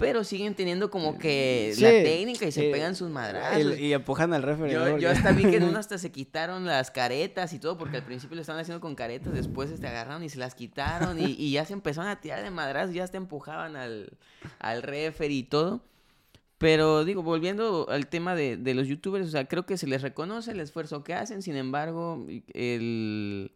[0.00, 3.78] pero siguen teniendo como que la técnica y se pegan sus madrazos.
[3.78, 4.72] y empujan al referee.
[4.72, 7.98] Yo, yo, hasta vi que en uno hasta se quitaron las caretas y todo, porque
[7.98, 11.18] al principio lo estaban haciendo con caretas, después se este, agarraron y se las quitaron
[11.20, 14.16] y, ya se empezaron a tirar de madrazos, ya hasta empujaban al,
[14.58, 15.84] al referee y todo.
[16.56, 20.02] Pero digo, volviendo al tema de, de los youtubers, o sea, creo que se les
[20.02, 23.50] reconoce el esfuerzo que hacen, sin embargo, el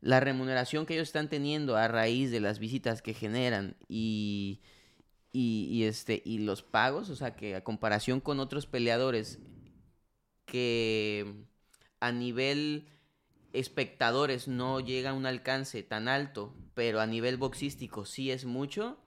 [0.00, 4.60] la remuneración que ellos están teniendo a raíz de las visitas que generan y,
[5.32, 9.38] y, este, y los pagos, o sea que a comparación con otros peleadores
[10.46, 11.44] que
[12.00, 12.88] a nivel
[13.52, 18.98] espectadores no llega a un alcance tan alto, pero a nivel boxístico sí es mucho,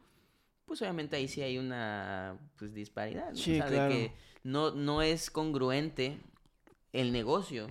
[0.65, 4.11] pues obviamente ahí sí hay una pues, disparidad, o sea, de que
[4.43, 6.19] no, no es congruente
[6.91, 7.67] el negocio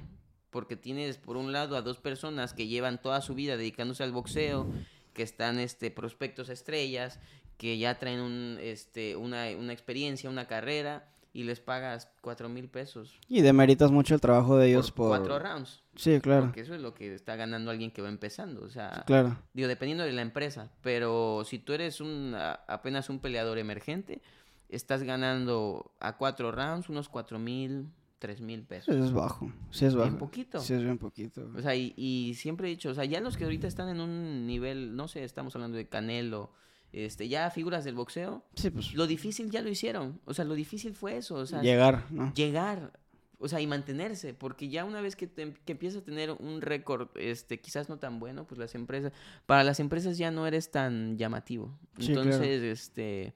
[0.53, 4.13] porque tienes por un lado a dos personas que llevan toda su vida dedicándose al
[4.13, 4.67] boxeo,
[5.15, 7.19] que están este prospectos estrellas,
[7.57, 12.69] que ya traen un, este, una, una experiencia, una carrera, y les pagas cuatro mil
[12.69, 13.19] pesos.
[13.29, 15.83] Y demeritas mucho el trabajo de ellos por, cuatro rounds.
[15.97, 16.45] Sí, claro.
[16.45, 18.63] Porque eso es lo que está ganando alguien que va empezando.
[18.63, 19.39] O sea, claro.
[19.55, 20.71] digo, dependiendo de la empresa.
[20.83, 24.21] Pero si tú eres un, apenas un peleador emergente,
[24.69, 27.89] estás ganando a cuatro rounds unos cuatro mil,
[28.23, 28.95] 3 mil pesos.
[28.95, 30.07] Es bajo, sí es bajo.
[30.09, 30.61] Bien poquito.
[30.61, 31.51] Sí es bien poquito.
[31.57, 34.01] O sea, y, y siempre he dicho, o sea, ya los que ahorita están en
[34.01, 36.53] un nivel, no sé, estamos hablando de Canelo,
[36.93, 40.21] este, ya figuras del boxeo, Sí, pues lo difícil ya lo hicieron.
[40.25, 42.33] O sea, lo difícil fue eso, o sea, llegar, ¿no?
[42.35, 42.93] llegar,
[43.39, 46.61] o sea, y mantenerse, porque ya una vez que, te- que empiezas a tener un
[46.61, 49.13] récord, este, quizás no tan bueno, pues las empresas,
[49.47, 51.77] para las empresas ya no eres tan llamativo.
[51.99, 52.23] Sí, claro.
[52.23, 53.35] Entonces, este,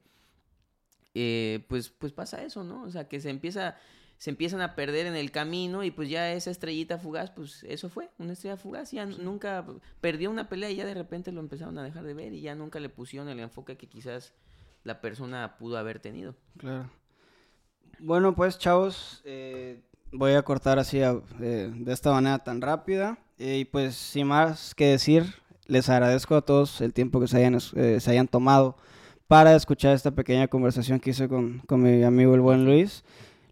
[1.13, 2.83] eh, pues, pues pasa eso, ¿no?
[2.83, 3.75] O sea, que se empieza,
[4.17, 7.89] se empiezan a perder en el camino y pues ya esa estrellita fugaz, pues eso
[7.89, 9.63] fue, una estrella fugaz, ya nunca
[10.01, 12.55] perdió una pelea y ya de repente lo empezaron a dejar de ver y ya
[12.55, 14.33] nunca le pusieron el enfoque que quizás
[14.83, 16.35] la persona pudo haber tenido.
[16.57, 16.89] Claro.
[17.99, 19.81] Bueno, pues chavos, eh,
[20.11, 23.17] voy a cortar así a- eh, de esta manera tan rápida.
[23.39, 25.23] Y pues sin más que decir,
[25.67, 28.77] les agradezco a todos el tiempo que se hayan, eh, se hayan tomado
[29.27, 33.03] para escuchar esta pequeña conversación que hice con, con mi amigo el buen Luis.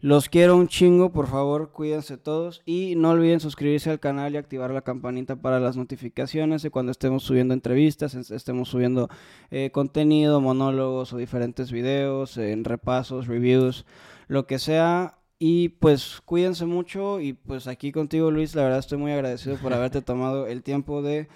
[0.02, 4.38] Los quiero un chingo, por favor, cuídense todos y no olviden suscribirse al canal y
[4.38, 9.10] activar la campanita para las notificaciones de cuando estemos subiendo entrevistas, es- estemos subiendo
[9.50, 13.86] eh, contenido, monólogos o diferentes videos, en repasos, reviews,
[14.28, 15.18] lo que sea.
[15.40, 19.74] Y pues cuídense mucho y pues aquí contigo Luis, la verdad estoy muy agradecido por
[19.74, 21.28] haberte tomado el tiempo de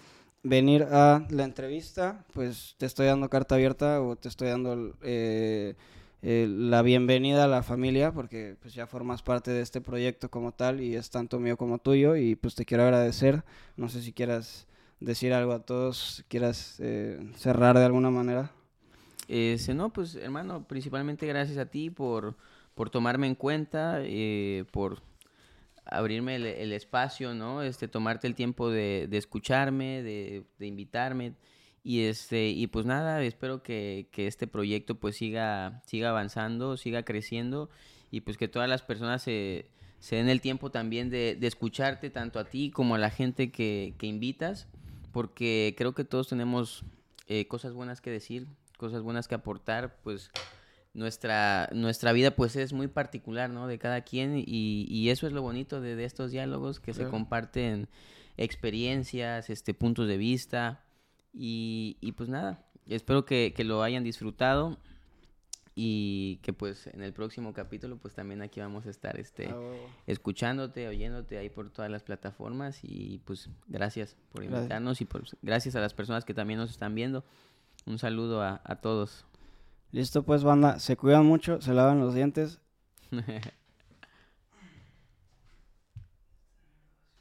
[0.44, 2.24] venir a la entrevista.
[2.34, 5.76] Pues te estoy dando carta abierta o te estoy dando eh,
[6.22, 10.52] eh, la bienvenida a la familia porque pues ya formas parte de este proyecto como
[10.52, 13.44] tal y es tanto mío como tuyo y pues te quiero agradecer.
[13.78, 14.68] No sé si quieras
[15.00, 18.52] decir algo a todos, quieras eh, cerrar de alguna manera.
[19.30, 22.36] Este, no, pues hermano, principalmente gracias a ti por,
[22.76, 25.02] por tomarme en cuenta, eh, por
[25.86, 27.64] abrirme el, espacio, ¿no?
[27.64, 31.34] Este, tomarte el tiempo de, escucharme, de invitarme.
[31.84, 37.04] Y este, y pues nada, espero que, que este proyecto pues siga, siga avanzando, siga
[37.04, 37.70] creciendo,
[38.12, 39.70] y pues que todas las personas se,
[40.00, 43.52] se den el tiempo también de, de escucharte, tanto a ti como a la gente
[43.52, 44.68] que, que invitas,
[45.12, 46.84] porque creo que todos tenemos
[47.28, 48.48] eh, cosas buenas que decir,
[48.78, 50.32] cosas buenas que aportar, pues
[50.94, 53.68] nuestra, nuestra vida pues es muy particular, ¿no?
[53.68, 57.08] De cada quien y, y eso es lo bonito de, de estos diálogos, que se
[57.08, 57.88] comparten
[58.38, 60.84] experiencias, este, puntos de vista
[61.34, 64.78] y, y pues nada, espero que, que lo hayan disfrutado
[65.76, 69.50] y que pues en el próximo capítulo pues también aquí vamos a estar este,
[70.08, 74.60] escuchándote, oyéndote ahí por todas las plataformas y pues gracias por Gracias.
[74.62, 77.24] invitarnos y por, gracias a las personas que también nos están viendo.
[77.86, 79.26] Un saludo a, a todos.
[79.92, 82.60] Listo pues banda, se cuidan mucho, se lavan los dientes